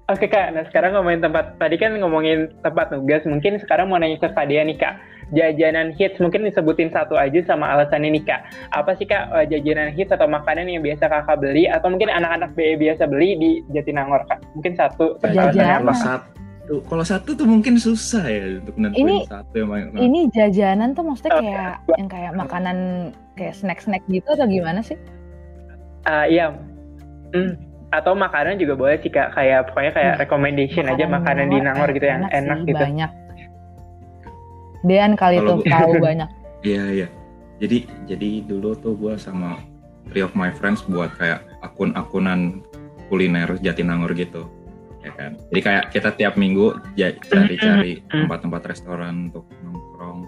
Oke 0.06 0.30
kak, 0.30 0.54
nah 0.54 0.62
sekarang 0.70 0.94
ngomongin 0.94 1.18
tempat, 1.18 1.58
tadi 1.58 1.74
kan 1.82 1.90
ngomongin 1.98 2.46
tempat 2.62 2.94
nugas, 2.94 3.26
mungkin 3.26 3.58
sekarang 3.58 3.90
mau 3.90 3.98
nanya 3.98 4.22
ke 4.22 4.30
Kak 4.30 4.46
Dea 4.46 4.62
nih 4.62 4.78
kak, 4.78 5.02
jajanan 5.34 5.90
hits 5.98 6.22
mungkin 6.22 6.46
disebutin 6.46 6.94
satu 6.94 7.18
aja 7.18 7.42
sama 7.42 7.74
alasannya 7.74 8.14
nih 8.14 8.22
kak, 8.22 8.46
apa 8.70 8.94
sih 8.94 9.08
kak 9.08 9.26
eh, 9.34 9.50
jajanan 9.50 9.90
hits 9.90 10.14
atau 10.14 10.30
makanan 10.30 10.70
yang 10.70 10.86
biasa 10.86 11.10
kakak 11.10 11.42
beli, 11.42 11.66
atau 11.66 11.90
mungkin 11.90 12.06
anak-anak 12.06 12.54
BE 12.54 12.78
biasa 12.78 13.10
beli 13.10 13.34
di 13.34 13.50
Jatinangor 13.74 14.22
kak, 14.30 14.46
mungkin 14.54 14.78
satu, 14.78 15.18
terus 15.18 15.34
Jajanan. 15.34 15.50
alasannya 15.50 15.76
apa? 15.82 15.94
satu 15.98 16.35
kalau 16.82 17.02
satu 17.02 17.30
tuh 17.32 17.44
mungkin 17.44 17.76
susah 17.76 18.24
ya 18.24 18.58
untuk 18.58 18.74
nentuin 18.74 19.06
Ini- 19.06 19.24
satu 19.24 19.54
yang 19.54 19.68
paling 19.68 19.86
Ini 19.96 20.20
jajanan 20.30 20.88
tuh 20.92 21.04
maksudnya 21.04 21.32
Oh, 21.32 21.38
kayak 21.38 21.72
yang 21.94 22.08
kayak 22.08 22.32
makanan 22.34 22.78
kayak 23.32 23.54
snack-snack 23.54 24.02
gitu 24.06 24.26
atau 24.26 24.44
gimana 24.44 24.80
sih? 24.80 24.98
Ah, 26.02 26.24
iya, 26.24 26.54
Hmm, 27.28 27.58
atau 27.88 28.14
makanan 28.14 28.56
juga 28.56 28.74
boleh 28.74 28.96
sih 28.96 29.08
kak, 29.08 29.30
kayak 29.32 29.68
pokoknya 29.68 29.92
kayak 29.92 30.12
Hmm, 30.12 30.22
recommendation 30.22 30.84
aja 30.86 31.04
makanan 31.04 31.46
di 31.48 31.58
Nangor 31.58 31.90
gitu 31.90 32.06
yang 32.06 32.22
enak 32.24 32.58
sih, 32.60 32.66
gitu. 32.66 32.78
Banyak. 32.78 33.10
Dean 34.82 35.12
kali 35.14 35.36
Kalau 35.36 35.48
tuh 35.48 35.58
gua- 35.60 35.72
tahu 35.72 35.92
banyak. 36.06 36.30
Iya 36.62 36.84
iya. 36.92 37.08
Jadi 37.56 37.78
jadi 38.06 38.28
dulu 38.42 38.76
tuh 38.76 38.94
gue 38.94 39.14
sama 39.16 39.58
three 40.06 40.20
of 40.20 40.32
my 40.32 40.50
friends 40.50 40.84
buat 40.84 41.10
kayak 41.14 41.42
akun-akunan 41.60 42.62
kuliner 43.06 43.58
Jatinangor 43.58 44.12
gitu, 44.12 44.46
ya 45.06 45.12
kan. 45.14 45.32
Jadi 45.54 45.60
kayak 45.62 45.84
kita 45.94 46.10
tiap 46.18 46.34
minggu 46.34 46.74
cari-cari 47.30 48.02
tempat-tempat 48.10 48.62
restoran 48.66 49.30
untuk 49.30 49.46
nongkrong. 49.62 50.26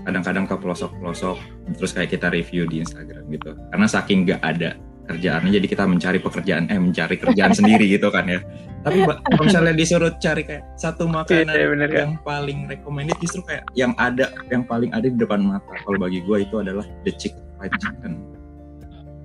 Kadang-kadang 0.00 0.48
ke 0.48 0.56
pelosok-pelosok, 0.56 1.38
terus 1.76 1.92
kayak 1.92 2.08
kita 2.14 2.32
review 2.32 2.64
di 2.64 2.80
Instagram 2.80 3.28
gitu. 3.28 3.52
Karena 3.68 3.84
saking 3.84 4.24
gak 4.32 4.40
ada 4.40 4.80
kerjaannya, 5.10 5.50
jadi 5.52 5.66
kita 5.66 5.84
mencari 5.84 6.18
pekerjaan, 6.22 6.70
eh 6.70 6.78
mencari 6.78 7.18
kerjaan 7.18 7.52
sendiri 7.52 7.84
gitu 7.90 8.08
kan 8.08 8.24
ya. 8.30 8.40
Tapi 8.80 9.04
kalau 9.04 9.44
misalnya 9.44 9.76
disuruh 9.76 10.16
cari 10.16 10.40
kayak 10.40 10.64
satu 10.80 11.04
makanan 11.04 11.52
Iya, 11.52 11.68
bener, 11.68 11.90
yang 11.92 12.12
paling 12.24 12.64
recommended 12.64 13.12
justru 13.20 13.44
kayak 13.44 13.68
yang 13.76 13.92
ada 14.00 14.32
yang 14.48 14.64
paling 14.64 14.88
ada 14.96 15.04
di 15.04 15.20
depan 15.20 15.44
mata 15.44 15.68
kalau 15.84 16.00
bagi 16.00 16.24
gue 16.24 16.48
itu 16.48 16.56
adalah 16.64 16.86
the 17.04 17.12
chicken 17.12 17.44
fried 17.60 17.76
chicken 17.76 18.24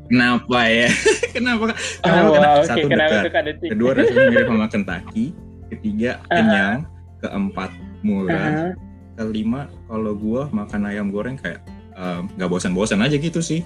kenapa 0.06 0.60
ya 0.66 0.90
kenapa 1.36 1.64
Kak? 1.70 1.78
Karena 2.00 2.20
Oh, 2.22 2.32
karena 2.32 2.50
wow, 2.52 2.62
satu 2.64 2.88
kenapa 2.88 3.16
dekat 3.22 3.44
kedua 3.64 3.90
rasanya 3.94 4.24
mirip 4.32 4.48
sama 4.48 4.68
Kentucky 4.68 5.26
ketiga 5.68 6.12
Ah. 6.24 6.36
kenyang 6.36 6.80
keempat 7.20 7.70
murah 8.02 8.38
Ah, 8.38 8.74
kelima 9.18 9.62
kalau 9.86 10.14
gua 10.14 10.46
makan 10.50 10.82
ayam 10.86 11.10
goreng 11.10 11.36
kayak 11.36 11.64
em, 11.92 12.30
nggak 12.32 12.48
bosan-bosan 12.48 13.00
aja 13.00 13.16
gitu 13.16 13.40
sih 13.40 13.66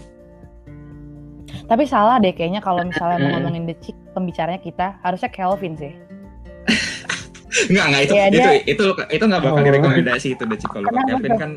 Tapi 1.66 1.84
salah 1.84 2.18
deh 2.18 2.32
kayaknya 2.32 2.60
kalau 2.60 2.82
misalnya 2.82 3.18
mau 3.20 3.36
ngomongin 3.36 3.66
The 3.66 3.76
Chick, 3.80 3.98
pembicaranya 4.12 4.58
kita 4.58 4.98
harusnya 5.00 5.30
Kelvin 5.30 5.74
sih. 5.76 5.94
Enggak, 7.70 7.86
enggak 7.86 8.02
itu 8.02 8.14
Iya, 8.14 8.26
itu 8.26 8.38
dia- 8.40 8.64
itu 8.66 8.84
itu 9.08 9.24
enggak 9.24 9.42
bakal 9.44 9.58
Oh. 9.58 9.66
direkomendasi 9.68 10.28
itu 10.32 10.44
deh 10.44 10.58
Cik. 10.58 10.70
kalau 10.72 10.86
Kenapa 10.88 11.18
tuh? 11.20 11.38
kan 11.38 11.52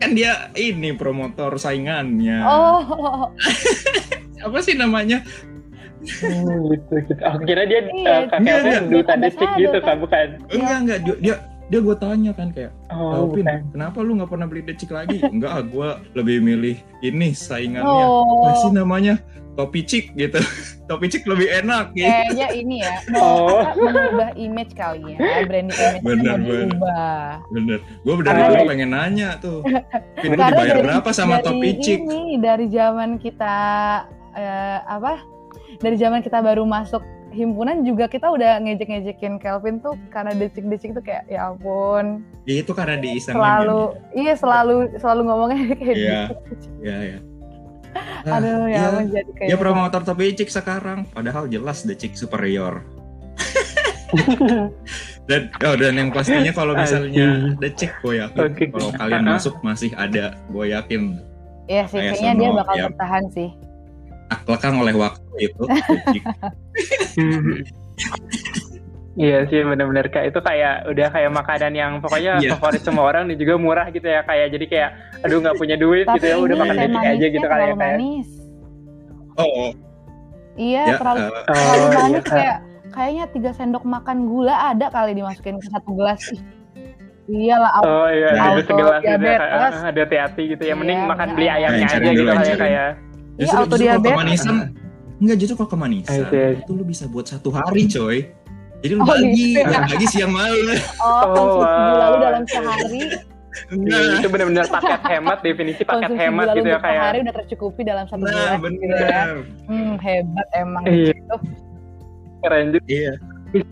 kan 0.00 0.10
dia 0.10 0.32
ini 0.54 0.90
promotor 0.92 1.54
saingannya. 1.54 2.40
Oh, 2.42 3.28
Apa 4.48 4.58
sih 4.58 4.72
namanya? 4.72 5.20
Hmm, 6.00 6.64
gitu 6.66 6.94
gitu. 7.04 7.20
Aku 7.20 7.44
kira 7.44 7.68
dia 7.68 7.84
Iya, 7.84 8.24
uh, 8.24 8.32
apa 8.32 8.40
dia- 8.40 8.80
duta 8.82 9.12
ambassador 9.12 9.52
gitu 9.54 9.78
kan. 9.78 9.84
kan 9.84 9.96
bukan? 10.00 10.26
Enggak, 10.48 10.78
enggak 10.80 10.98
dia 11.04 11.14
dia, 11.20 11.34
dia 11.70 11.78
gue 11.78 11.94
tanya 11.94 12.30
kan 12.30 12.50
kayak 12.50 12.74
Oh, 12.90 13.30
Alvin, 13.30 13.46
bukan. 13.46 13.62
kenapa 13.70 13.98
lu 14.00 14.18
nggak 14.18 14.26
pernah 14.28 14.44
beli 14.44 14.62
decik 14.64 14.90
lagi? 14.90 15.22
Enggak, 15.22 15.52
ah, 15.52 15.62
gue 15.62 15.88
lebih 16.14 16.36
milih 16.40 16.74
ini 17.00 17.30
saingannya. 17.30 17.86
Oh. 17.86 18.42
Apa 18.42 18.50
sih 18.58 18.70
namanya? 18.70 19.22
Topi 19.50 19.80
cik 19.80 20.14
gitu. 20.14 20.42
Topi 20.88 21.06
cik 21.06 21.22
lebih 21.24 21.46
enak 21.52 21.92
gitu. 21.92 22.06
kayaknya 22.06 22.48
ini 22.52 22.76
ya 22.80 22.92
mau 23.12 23.22
Oh. 23.46 23.62
mengubah 23.72 24.30
image 24.34 24.72
kali 24.74 25.14
ya, 25.14 25.18
branding 25.44 25.70
image 25.70 26.02
Bener, 26.02 26.34
mau 26.34 26.48
bener. 26.48 26.66
diubah. 26.66 27.30
Bener. 27.50 27.78
Gue 28.00 28.12
dari 28.16 28.26
Karena 28.26 28.46
dulu 28.48 28.64
pengen 28.66 28.90
nanya 28.90 29.28
tuh. 29.38 29.58
Vin, 30.22 30.30
dibayar 30.32 30.54
dari- 30.74 30.82
berapa 30.82 31.10
sama 31.12 31.34
dari 31.36 31.44
topi 31.46 31.70
cik? 31.78 31.98
Ini 32.00 32.20
dari 32.36 32.66
zaman 32.68 33.10
kita 33.16 33.54
eh, 34.32 34.78
apa? 34.82 35.22
Dari 35.78 35.94
zaman 35.94 36.18
kita 36.18 36.38
baru 36.40 36.62
masuk 36.62 37.00
himpunan 37.30 37.80
juga 37.80 38.04
kita 38.04 38.26
udah 38.26 38.58
ngejek-ngejekin 38.58 39.38
Kelvin 39.38 39.78
tuh 39.78 39.94
karena 40.08 40.30
decik-decik 40.32 40.92
tuh 40.92 41.00
kayak 41.00 41.24
ya 41.26 41.48
ampun 41.48 42.26
Ya, 42.42 42.60
itu 42.60 42.70
karena 42.70 42.96
diisengin. 42.96 43.38
selalu 43.38 43.80
iya 44.12 44.34
selalu 44.34 44.74
selalu 44.96 45.20
ngomongnya 45.24 45.56
kayak 45.72 45.96
Iya. 45.96 46.20
gitu. 46.26 46.34
Ya, 46.86 46.96
ya. 47.00 47.18
Aduh 48.24 48.64
ya, 48.64 48.76
ya, 48.76 48.82
ampun, 48.88 49.04
jadi 49.08 49.30
kayak 49.32 49.48
Ya 49.48 49.56
promotor 49.56 50.02
topi 50.02 50.30
cik 50.32 50.46
sekarang, 50.48 51.06
padahal 51.08 51.46
jelas 51.46 51.82
the 51.82 51.92
chick 51.92 52.14
superior. 52.14 52.82
dan 55.28 55.40
oh, 55.62 55.74
dan 55.74 55.94
yang 55.94 56.10
pastinya 56.10 56.50
kalau 56.50 56.74
misalnya 56.74 57.54
the 57.58 57.70
chick 57.70 57.94
gue 58.00 58.18
yakin 58.18 58.50
kalau 58.68 58.90
kalian 58.92 59.22
masuk 59.24 59.54
masih 59.60 59.90
ada, 59.94 60.34
gue 60.46 60.66
yakin 60.68 61.02
Iya 61.64 61.86
sih 61.86 61.96
Kayak 61.96 62.12
kayaknya 62.12 62.32
dia 62.34 62.50
bakal 62.52 62.74
ya. 62.74 62.84
bertahan 62.90 63.24
sih. 63.30 63.48
Lekang 64.46 64.74
oleh 64.76 64.94
waktu 64.94 65.20
itu. 65.40 65.62
Iya 69.12 69.44
sih 69.44 69.60
benar-benar 69.60 70.06
kayak 70.08 70.32
itu 70.32 70.40
kayak 70.40 70.86
udah 70.86 71.08
kayak 71.10 71.28
makanan 71.28 71.72
yang 71.74 71.92
pokoknya 71.98 72.40
Iya. 72.40 72.56
favorit 72.56 72.80
semua 72.80 73.04
orang 73.04 73.28
dan 73.28 73.36
juga 73.36 73.58
murah 73.58 73.90
gitu 73.90 74.06
ya 74.06 74.22
kayak 74.22 74.48
jadi 74.50 74.64
kayak 74.64 74.90
aduh 75.20 75.42
nggak 75.42 75.58
punya 75.58 75.76
duit 75.76 76.06
Tapi 76.06 76.16
gitu 76.16 76.26
ya 76.26 76.36
udah 76.38 76.56
makan 76.56 76.76
decik 76.78 77.04
aja 77.04 77.26
gitu 77.28 77.44
kali 77.44 77.60
ya 77.60 77.66
kayak. 77.66 77.76
manis. 77.76 78.28
Oh, 79.34 79.44
oh, 79.44 79.70
Iya 80.54 80.82
ya, 80.86 80.96
terlalu 80.96 81.20
eh, 81.20 81.42
terlalu 81.44 81.68
Oh, 81.68 81.76
iya, 81.76 81.98
manis 81.98 82.22
Kak. 82.22 82.32
kayak 82.32 82.56
kayaknya 82.90 83.24
tiga 83.28 83.50
sendok 83.52 83.84
makan 83.84 84.18
gula 84.24 84.54
ada 84.66 84.86
kali 84.88 85.10
dimasukin 85.12 85.58
ke 85.58 85.66
satu 85.68 85.90
gelas. 85.92 86.22
Iyalah, 87.26 87.70
au- 87.76 87.84
Oh 87.84 88.08
iya, 88.08 88.30
auto 88.40 88.62
segelas 88.64 89.00
gitu 89.00 89.22
ya, 89.22 89.38
ah, 89.38 89.70
ada 89.84 90.00
hati-hati 90.00 90.42
gitu 90.50 90.62
ya. 90.64 90.74
Mending 90.74 90.98
Iya, 90.98 91.08
makan 91.08 91.28
beli 91.30 91.46
ayamnya 91.46 91.86
aja 91.86 91.98
gitu 92.00 92.10
dulu, 92.16 92.30
kayak 92.32 92.56
kayak. 92.56 92.88
Iya, 93.40 93.42
justru, 93.42 93.56
auto 93.56 93.66
justru 93.70 93.80
kalau 93.80 93.96
diabetes. 93.96 94.12
kemanisan, 94.12 94.54
enggak 95.16 95.36
justru 95.38 95.54
kalau 95.56 95.70
kemanisan 95.70 96.20
see. 96.22 96.52
itu 96.60 96.70
lu 96.70 96.84
bisa 96.84 97.04
buat 97.06 97.24
satu 97.24 97.48
hari 97.48 97.82
coy. 97.86 98.18
Jadi 98.80 98.92
lu 98.94 99.00
Oh, 99.00 99.06
bagi, 99.06 99.48
gitu 99.50 99.60
ya. 99.62 99.80
bagi 99.82 100.06
siang 100.06 100.30
malam. 100.30 100.56
oh, 100.98 101.04
Oh, 101.04 101.20
konsumsi 101.30 101.68
gula 101.74 102.04
lu 102.06 102.14
wow. 102.14 102.20
dalam 102.22 102.42
sehari, 102.44 103.02
Iya, 103.68 103.98
itu 104.14 104.28
benar-benar 104.28 104.66
paket 104.70 105.00
hemat 105.10 105.38
definisi 105.40 105.82
paket 105.82 106.06
konsumsi 106.06 106.22
hemat 106.22 106.46
gitu 106.46 106.60
ya 106.62 106.62
untuk 106.70 106.84
sehari 106.86 106.96
kayak. 107.10 107.24
udah 107.24 107.34
tercukupi 107.34 107.80
dalam 107.82 108.04
satu 108.06 108.22
Nah, 108.22 108.30
bulan 108.54 108.72
gitu 108.72 108.94
ya. 108.94 109.00
benar. 109.00 109.28
Hmm, 109.66 109.94
hebat 109.98 110.46
emang 110.54 110.82
Iya. 110.86 111.10
gitu. 111.10 111.36
Keren 112.40 112.66
juga. 112.70 112.86
Iya. 112.86 113.12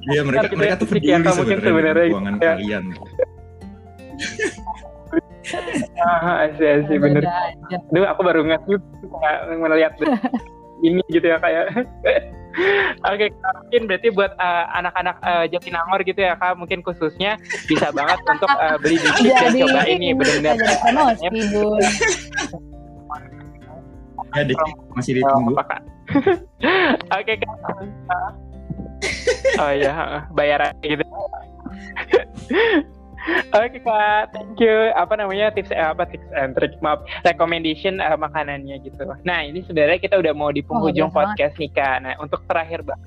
Iya 0.04 0.20
mereka 0.26 0.46
mereka 0.50 0.74
tuh 0.74 0.87
ya, 0.90 0.90
peduli 0.90 1.31
mungkin 1.31 1.59
sebenarnya 1.62 2.04
keuangan 2.04 2.35
ya. 2.35 2.48
kalian. 2.50 2.85
Ah, 5.99 6.47
asli 6.49 6.67
asli 6.67 6.97
bener. 7.01 7.23
Ada 7.25 7.35
aja. 7.53 7.77
Duh, 7.93 8.07
aku 8.07 8.21
baru 8.23 8.41
kayak 8.45 9.41
melihat 9.57 9.93
ini 10.87 11.03
gitu 11.11 11.27
ya 11.27 11.39
kayak. 11.41 11.73
Oke, 13.07 13.31
Kak, 13.31 13.55
mungkin 13.63 13.83
berarti 13.87 14.09
buat 14.11 14.33
uh, 14.35 14.65
anak-anak 14.83 15.17
uh, 15.23 15.45
Jatinangor 15.47 16.03
gitu 16.03 16.27
ya 16.27 16.35
kak, 16.35 16.59
mungkin 16.59 16.83
khususnya 16.83 17.39
bisa 17.71 17.95
banget 17.95 18.19
untuk 18.27 18.51
uh, 18.51 18.75
beli 18.83 18.99
di 18.99 19.09
Chick 19.15 19.31
dan 19.31 19.55
Jadi 19.55 19.63
coba 19.63 19.83
ini 19.87 20.09
benar-benar. 20.11 20.57
jadi 20.59 20.75
promosi, 20.83 21.27
Bun. 21.55 21.83
Ya, 24.35 24.43
Dek, 24.43 24.59
masih 24.93 25.13
ditunggu. 25.23 25.53
Oke 27.19 27.33
kak. 27.39 27.57
Oh 29.59 29.71
iya, 29.71 30.27
bayar 30.35 30.75
aja 30.75 30.83
gitu. 30.83 31.05
Oke 33.51 33.79
kak, 33.81 34.33
thank 34.33 34.57
you. 34.57 34.93
Apa 34.93 35.17
namanya 35.17 35.53
tips 35.53 35.69
eh, 35.69 35.81
apa 35.81 36.05
tips 36.05 36.29
and 36.33 36.57
trick 36.57 36.73
maaf 36.81 37.01
recommendation 37.23 37.99
eh, 37.99 38.17
makanannya 38.17 38.81
gitu. 38.81 39.05
Nah 39.23 39.45
ini 39.45 39.61
sebenarnya 39.62 39.99
kita 39.99 40.17
udah 40.17 40.33
mau 40.33 40.49
di 40.49 40.61
penghujung 40.61 41.09
Oh, 41.09 41.14
podcast 41.14 41.57
nih 41.57 41.69
kak. 41.71 42.05
Nah 42.05 42.17
untuk 42.17 42.41
terakhir 42.45 42.81
bang, 42.83 43.01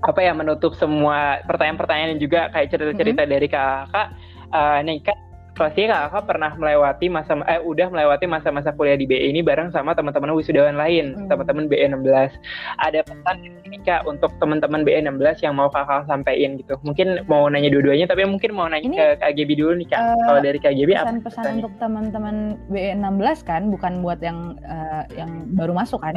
apa 0.00 0.20
ya 0.22 0.30
menutup 0.30 0.78
semua 0.78 1.42
pertanyaan-pertanyaan 1.44 2.14
dan 2.14 2.20
juga 2.22 2.40
kayak 2.54 2.70
cerita-cerita 2.70 3.22
Mm-hmm. 3.22 3.34
dari 3.34 3.48
kakak. 3.50 4.08
Eh, 4.48 4.78
nih 4.86 4.98
kak, 5.02 5.18
pastinya 5.58 6.06
kakak 6.06 6.24
pernah 6.24 6.54
melewati 6.54 7.10
masa 7.10 7.34
eh 7.44 7.58
udah 7.58 7.90
melewati 7.90 8.24
masa-masa 8.24 8.70
kuliah 8.70 8.94
di 8.94 9.04
BE 9.04 9.28
ini 9.28 9.42
bareng 9.42 9.68
sama 9.68 9.92
teman-teman 9.92 10.30
wisudawan 10.30 10.78
lain, 10.78 11.12
Hmm. 11.12 11.26
teman-teman 11.26 11.66
BE 11.66 11.82
16. 11.84 12.30
Ada 12.78 13.02
pesan 13.02 13.36
nih 13.66 13.80
kak 13.82 14.06
untuk 14.06 14.30
teman-teman 14.38 14.86
BE 14.86 14.96
16 14.96 15.42
yang 15.42 15.52
mau 15.52 15.66
kakak 15.66 16.06
sampaikan 16.06 16.54
gitu. 16.56 16.78
Mungkin 16.80 17.26
mau 17.26 17.50
nanya 17.50 17.68
dua-duanya, 17.68 18.06
tapi 18.06 18.22
mungkin 18.24 18.54
mau 18.54 18.70
nanya 18.70 18.86
Ini, 18.86 18.96
ke 18.96 19.06
KGB 19.20 19.50
dulu 19.58 19.72
nih 19.76 19.88
kak. 19.90 19.98
eh, 19.98 20.14
Kalau 20.22 20.40
dari 20.40 20.58
KGB 20.58 20.90
apa? 20.94 21.04
Pesan-pesan 21.04 21.26
pesannya? 21.42 21.54
untuk 21.58 21.72
teman-teman 21.76 22.36
BE 22.70 22.90
16 22.94 23.42
kan, 23.42 23.62
bukan 23.68 23.92
buat 24.00 24.22
yang 24.22 24.54
eh, 24.62 25.02
yang 25.18 25.28
baru 25.52 25.74
masuk 25.74 25.98
kan? 26.00 26.14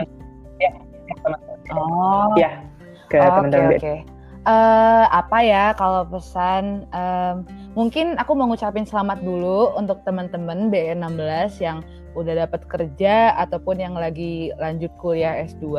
Oh, 1.71 2.32
Ya, 2.36 2.62
ke 3.10 3.17
teman-teman 3.19 3.75
oke. 3.75 3.80
BE. 3.82 3.95
Eh, 4.41 5.06
apa 5.06 5.45
ya 5.45 5.69
kalau 5.77 6.01
pesan 6.10 6.89
em, 6.89 7.45
mungkin 7.77 8.17
aku 8.17 8.34
mau 8.34 8.49
ngucapin 8.49 8.89
selamat 8.89 9.21
dulu 9.21 9.69
untuk 9.77 10.01
teman-teman 10.01 10.73
BE16 10.73 11.62
yang 11.62 11.86
udah 12.17 12.49
dapat 12.49 12.65
kerja 12.65 13.38
ataupun 13.38 13.77
yang 13.77 13.93
lagi 13.93 14.49
lanjut 14.58 14.89
kuliah 14.97 15.45
S2. 15.45 15.77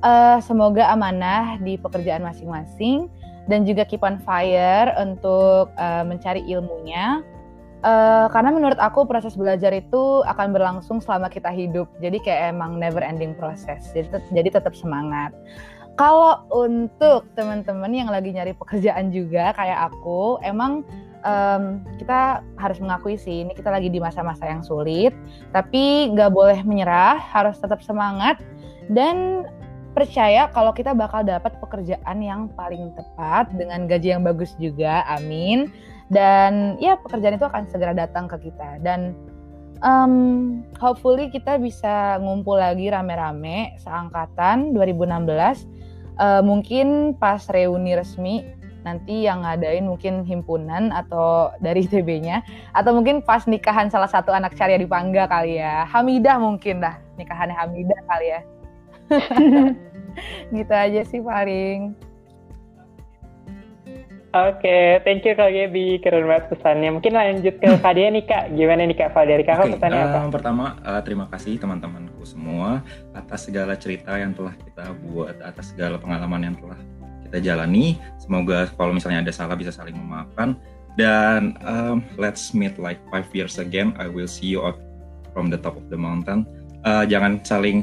Eh, 0.00 0.38
semoga 0.40 0.88
amanah 0.96 1.60
di 1.60 1.76
pekerjaan 1.76 2.24
masing-masing 2.24 3.12
dan 3.52 3.68
juga 3.68 3.84
keep 3.84 4.00
on 4.00 4.16
fire 4.16 4.88
untuk 4.96 5.68
eh, 5.76 6.04
mencari 6.08 6.40
ilmunya. 6.48 7.20
Eh, 7.84 8.26
karena 8.32 8.48
menurut 8.48 8.80
aku 8.80 9.04
proses 9.04 9.36
belajar 9.36 9.68
itu 9.76 10.24
akan 10.24 10.56
berlangsung 10.56 11.04
selama 11.04 11.28
kita 11.28 11.52
hidup. 11.52 11.84
Jadi 12.00 12.16
kayak 12.24 12.56
emang 12.56 12.80
never 12.80 13.04
ending 13.04 13.36
proses. 13.36 13.92
Jadi, 13.92 14.08
jadi 14.32 14.56
tetap 14.56 14.72
semangat. 14.72 15.36
Kalau 15.94 16.42
untuk 16.50 17.30
teman-teman 17.38 17.90
yang 17.94 18.10
lagi 18.10 18.34
nyari 18.34 18.50
pekerjaan 18.58 19.14
juga 19.14 19.54
kayak 19.54 19.94
aku, 19.94 20.42
emang 20.42 20.82
em, 21.22 21.86
kita 22.02 22.42
harus 22.58 22.82
mengakui 22.82 23.14
sih 23.14 23.46
ini 23.46 23.54
kita 23.54 23.70
lagi 23.70 23.86
di 23.86 24.02
masa-masa 24.02 24.42
yang 24.50 24.66
sulit, 24.66 25.14
tapi 25.54 26.10
nggak 26.10 26.34
boleh 26.34 26.66
menyerah, 26.66 27.14
harus 27.18 27.62
tetap 27.62 27.78
semangat 27.78 28.42
dan 28.90 29.46
percaya 29.94 30.50
kalau 30.50 30.74
kita 30.74 30.90
bakal 30.90 31.22
dapat 31.22 31.54
pekerjaan 31.62 32.18
yang 32.18 32.50
paling 32.58 32.90
tepat 32.98 33.54
dengan 33.54 33.86
gaji 33.86 34.18
yang 34.18 34.26
bagus 34.26 34.58
juga, 34.58 35.06
amin. 35.06 35.70
Dan 36.10 36.74
ya 36.82 36.98
pekerjaan 36.98 37.38
itu 37.38 37.46
akan 37.46 37.70
segera 37.70 37.94
datang 37.94 38.26
ke 38.26 38.50
kita 38.50 38.82
dan 38.82 39.14
em, 39.80 40.14
hopefully 40.82 41.30
kita 41.30 41.54
bisa 41.56 42.18
ngumpul 42.18 42.58
lagi 42.58 42.90
rame-rame 42.90 43.78
seangkatan 43.78 44.74
2016 44.74 45.73
Eh, 46.14 46.42
mungkin 46.46 47.18
pas 47.18 47.42
reuni 47.50 47.98
resmi 47.98 48.46
nanti 48.86 49.26
yang 49.26 49.42
ngadain 49.42 49.82
mungkin 49.82 50.22
himpunan 50.22 50.94
atau 50.94 51.50
dari 51.58 51.82
ITB-nya 51.90 52.44
atau 52.70 52.94
mungkin 52.94 53.18
pas 53.18 53.42
nikahan 53.50 53.90
salah 53.90 54.06
satu 54.06 54.30
anak 54.30 54.54
carya 54.54 54.78
di 54.78 54.86
Pangga 54.86 55.26
kali 55.26 55.58
ya 55.58 55.82
Hamidah 55.90 56.38
mungkin 56.38 56.84
dah 56.84 57.00
nikahannya 57.18 57.56
Hamidah 57.56 58.00
kali 58.06 58.26
ya 58.30 58.40
gitu 60.54 60.74
aja 60.74 61.02
sih 61.02 61.18
paling 61.18 61.98
Oke, 64.34 64.98
thank 65.06 65.22
you 65.22 65.38
Kak 65.38 65.54
Gaby, 65.54 66.02
keren 66.02 66.26
banget 66.26 66.50
pesannya. 66.50 66.90
Mungkin 66.90 67.14
lanjut 67.14 67.54
ke 67.54 67.70
Kak 67.78 67.94
Dia 67.94 68.10
nih 68.10 68.26
Kak, 68.26 68.50
gimana 68.58 68.82
nih 68.82 68.98
Kak? 68.98 69.14
Dari 69.14 69.46
kakak 69.46 69.70
Oke, 69.70 69.78
pesannya 69.78 70.02
apa? 70.10 70.18
eh, 70.26 70.30
pertama 70.34 70.64
eh, 70.82 71.02
terima 71.06 71.30
kasih 71.30 71.54
semua 72.24 72.80
atas 73.12 73.46
segala 73.46 73.76
cerita 73.76 74.16
yang 74.16 74.32
telah 74.32 74.56
kita 74.56 74.96
buat, 75.08 75.38
atas 75.44 75.76
segala 75.76 76.00
pengalaman 76.00 76.52
yang 76.52 76.56
telah 76.56 76.80
kita 77.28 77.38
jalani. 77.40 77.96
Semoga 78.20 78.68
kalau 78.74 78.96
misalnya 78.96 79.24
ada 79.24 79.32
salah 79.32 79.56
bisa 79.56 79.70
saling 79.70 79.96
memaafkan 79.96 80.56
Dan 80.94 81.58
um, 81.66 82.06
let's 82.14 82.54
meet 82.54 82.78
like 82.78 83.02
five 83.10 83.26
years 83.34 83.58
again. 83.58 83.98
I 83.98 84.06
will 84.06 84.30
see 84.30 84.46
you 84.46 84.62
out 84.62 84.78
from 85.34 85.50
the 85.50 85.58
top 85.58 85.74
of 85.74 85.90
the 85.90 85.98
mountain. 85.98 86.46
Uh, 86.86 87.02
jangan 87.02 87.42
saling 87.42 87.82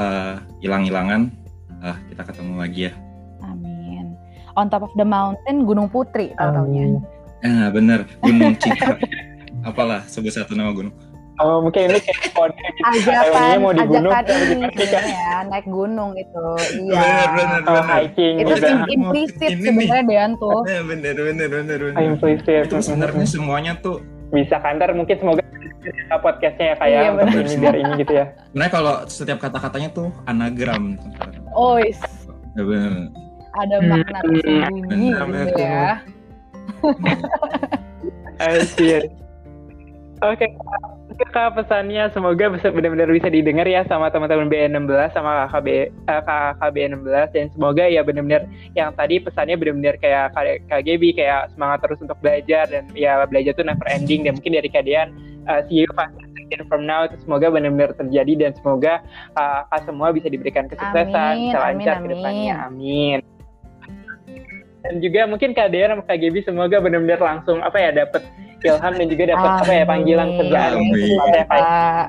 uh, 0.00 0.40
hilang-hilangan. 0.64 1.28
Uh, 1.84 1.96
kita 2.08 2.24
ketemu 2.24 2.52
lagi 2.56 2.80
ya. 2.88 2.92
Amin. 3.44 4.16
On 4.56 4.64
top 4.72 4.88
of 4.88 4.92
the 4.96 5.04
mountain 5.04 5.68
Gunung 5.68 5.92
Putri 5.92 6.32
tahu-taunya. 6.40 7.04
Ah 7.44 7.68
bener 7.68 8.08
Gunung 8.24 8.56
Citra. 8.56 8.96
Apalah 9.68 10.00
sebut 10.08 10.32
satu 10.32 10.56
nama 10.56 10.72
gunung. 10.72 10.94
Oh 11.42 11.58
mungkin 11.58 11.90
ini 11.90 11.98
kayak 11.98 12.20
kode 12.38 12.54
gitu. 12.54 13.10
Ajakan, 13.10 13.56
mau 13.58 13.72
di 13.72 13.82
gunung, 13.82 14.12
ajakan 14.14 14.46
ini 14.48 14.86
kan? 14.86 15.02
sebenarnya 15.02 15.38
naik 15.50 15.66
gunung 15.66 16.10
itu. 16.14 16.46
Iya. 16.80 16.94
Oh, 16.94 17.26
bener. 17.34 17.82
hiking 17.92 18.34
Itu 18.38 18.52
im- 18.62 18.86
implisit 18.88 19.50
Ini 19.50 19.58
nih. 19.58 19.66
sebenarnya 19.84 20.04
Dean 20.06 20.30
tuh. 20.36 20.60
Eh, 20.70 20.80
bener 20.80 21.14
bener 21.14 21.48
bener 21.50 21.78
bener. 21.82 21.98
Oh, 21.98 22.04
implicit. 22.06 22.62
Itu 22.64 22.78
sebenarnya 22.78 23.26
semuanya 23.26 23.72
tuh 23.76 23.98
bisa 24.30 24.56
kantor 24.56 24.94
mungkin 24.94 25.18
semoga 25.18 25.42
podcastnya 26.14 26.66
ya 26.68 26.76
kayak 26.78 26.94
Iya, 26.94 27.10
untuk 27.10 27.26
benar. 27.26 27.42
ini 27.42 27.54
biar 27.58 27.74
ini 27.74 27.92
gitu 27.98 28.12
ya. 28.14 28.24
sebenarnya 28.48 28.70
kalau 28.70 28.94
setiap 29.04 29.38
kata-katanya 29.38 29.88
tuh 29.90 30.08
anagram. 30.24 30.94
Oh, 31.50 31.74
is. 31.76 31.98
Ya, 32.54 32.62
bener. 32.62 33.10
ada 33.52 33.76
Hmm, 33.76 33.88
makna 33.90 34.18
tersembunyi 34.22 35.08
benar, 35.12 35.44
gitu 35.44 35.60
ya. 35.60 35.90
Anjir. 38.38 39.02
Oke, 40.22 40.46
Kak, 41.12 41.56
pesannya 41.56 42.08
semoga 42.12 42.48
bisa 42.52 42.72
benar-benar 42.72 43.08
bisa 43.12 43.28
didengar 43.28 43.68
ya 43.68 43.84
sama 43.88 44.08
teman-teman 44.08 44.48
BN16 44.48 45.12
sama 45.12 45.48
KKB 45.48 45.68
eh, 45.88 46.22
KKB 46.24 46.76
16 46.96 47.34
dan 47.34 47.46
semoga 47.52 47.84
ya 47.84 48.00
benar-benar 48.00 48.48
yang 48.72 48.92
tadi 48.96 49.20
pesannya 49.20 49.56
benar-benar 49.56 49.96
kayak 50.00 50.32
Gaby 50.68 51.16
kayak 51.16 51.52
semangat 51.52 51.84
terus 51.84 52.00
untuk 52.00 52.16
belajar 52.20 52.64
dan 52.68 52.88
ya 52.96 53.24
belajar 53.28 53.52
tuh 53.56 53.64
never 53.64 53.88
ending 53.92 54.24
dan 54.24 54.36
mungkin 54.36 54.56
dari 54.56 54.70
kalian 54.72 55.08
uh, 55.48 55.60
see 55.68 55.84
you 55.84 55.90
five 55.96 56.12
from 56.68 56.84
now 56.84 57.08
itu 57.08 57.16
semoga 57.24 57.48
benar-benar 57.48 57.96
terjadi 57.96 58.32
dan 58.48 58.52
semoga 58.52 59.00
uh, 59.40 59.64
Kak 59.72 59.88
semua 59.88 60.12
bisa 60.12 60.28
diberikan 60.28 60.68
kesuksesan, 60.68 61.48
Amin, 61.48 61.80
bisa 61.80 61.90
amin, 61.96 62.04
ke 62.04 62.08
depannya. 62.12 62.54
Amin. 62.68 63.18
Dan 64.82 64.94
juga 65.00 65.24
mungkin 65.24 65.56
Kak 65.56 65.72
sama 65.72 66.04
Kak 66.04 66.20
semoga 66.44 66.76
benar-benar 66.82 67.20
langsung 67.22 67.64
apa 67.64 67.80
ya 67.80 67.90
dapat 68.04 68.20
ilham 68.64 68.92
dan 68.94 69.06
juga 69.10 69.24
dapat 69.34 69.50
apa 69.62 69.72
ya 69.72 69.84
panggilan 69.84 70.28
kerjaan 70.38 70.72
Kak. 70.78 71.46
Pak. 71.50 72.06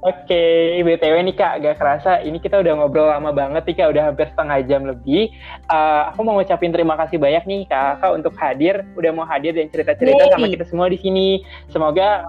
Oke, 0.00 0.80
BTW 0.80 1.28
nih 1.28 1.36
Kak, 1.36 1.60
gak 1.60 1.76
kerasa 1.76 2.24
ini 2.24 2.40
kita 2.40 2.56
udah 2.56 2.72
ngobrol 2.72 3.12
lama 3.12 3.36
banget 3.36 3.68
nih 3.68 3.84
Kak, 3.84 3.88
udah 3.92 4.02
hampir 4.08 4.32
setengah 4.32 4.64
jam 4.64 4.88
lebih. 4.88 5.28
Eh, 5.68 6.02
aku 6.08 6.24
mau 6.24 6.40
ngucapin 6.40 6.72
terima 6.72 6.96
kasih 6.96 7.20
banyak 7.20 7.44
nih 7.44 7.68
Kak, 7.68 8.00
Kak 8.00 8.16
untuk 8.16 8.32
hadir, 8.40 8.80
udah 8.96 9.12
mau 9.12 9.28
hadir 9.28 9.52
dan 9.52 9.68
cerita-cerita 9.68 10.32
sama 10.32 10.48
kita 10.48 10.64
semua 10.64 10.88
di 10.88 10.96
sini. 10.96 11.44
Semoga 11.68 12.24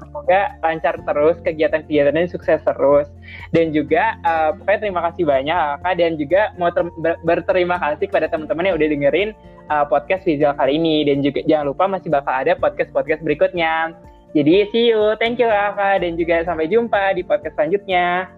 semoga 0.00 0.56
lancar 0.64 0.96
terus 1.04 1.36
kegiatan-kegiatannya 1.44 2.32
sukses 2.32 2.64
terus. 2.64 3.12
Dan 3.52 3.76
juga 3.76 4.16
eh, 4.24 4.56
pokoknya 4.56 4.80
terima 4.80 5.00
kasih 5.12 5.24
banyak 5.28 5.84
Kak 5.84 5.94
dan 6.00 6.16
juga 6.16 6.56
mau 6.56 6.72
ter- 6.72 6.96
ber- 6.96 7.20
berterima 7.28 7.76
kasih 7.76 8.08
kepada 8.08 8.32
teman-teman 8.32 8.72
yang 8.72 8.76
udah 8.80 8.88
dengerin 8.88 9.36
eh, 9.70 9.84
podcast 9.86 10.26
Rizal 10.26 10.56
kali 10.58 10.78
ini 10.80 11.06
dan 11.06 11.22
juga 11.22 11.40
jangan 11.46 11.66
lupa 11.70 11.84
masih 11.86 12.08
bakal 12.10 12.34
ada 12.34 12.58
podcast-podcast 12.58 13.22
berikutnya. 13.22 13.94
Jadi 14.32 14.64
see 14.72 14.88
you, 14.88 15.12
thank 15.20 15.36
you 15.36 15.46
Kakak 15.46 16.00
dan 16.00 16.16
juga 16.16 16.40
sampai 16.48 16.64
jumpa 16.66 17.12
di 17.14 17.22
podcast 17.22 17.52
selanjutnya. 17.54 18.32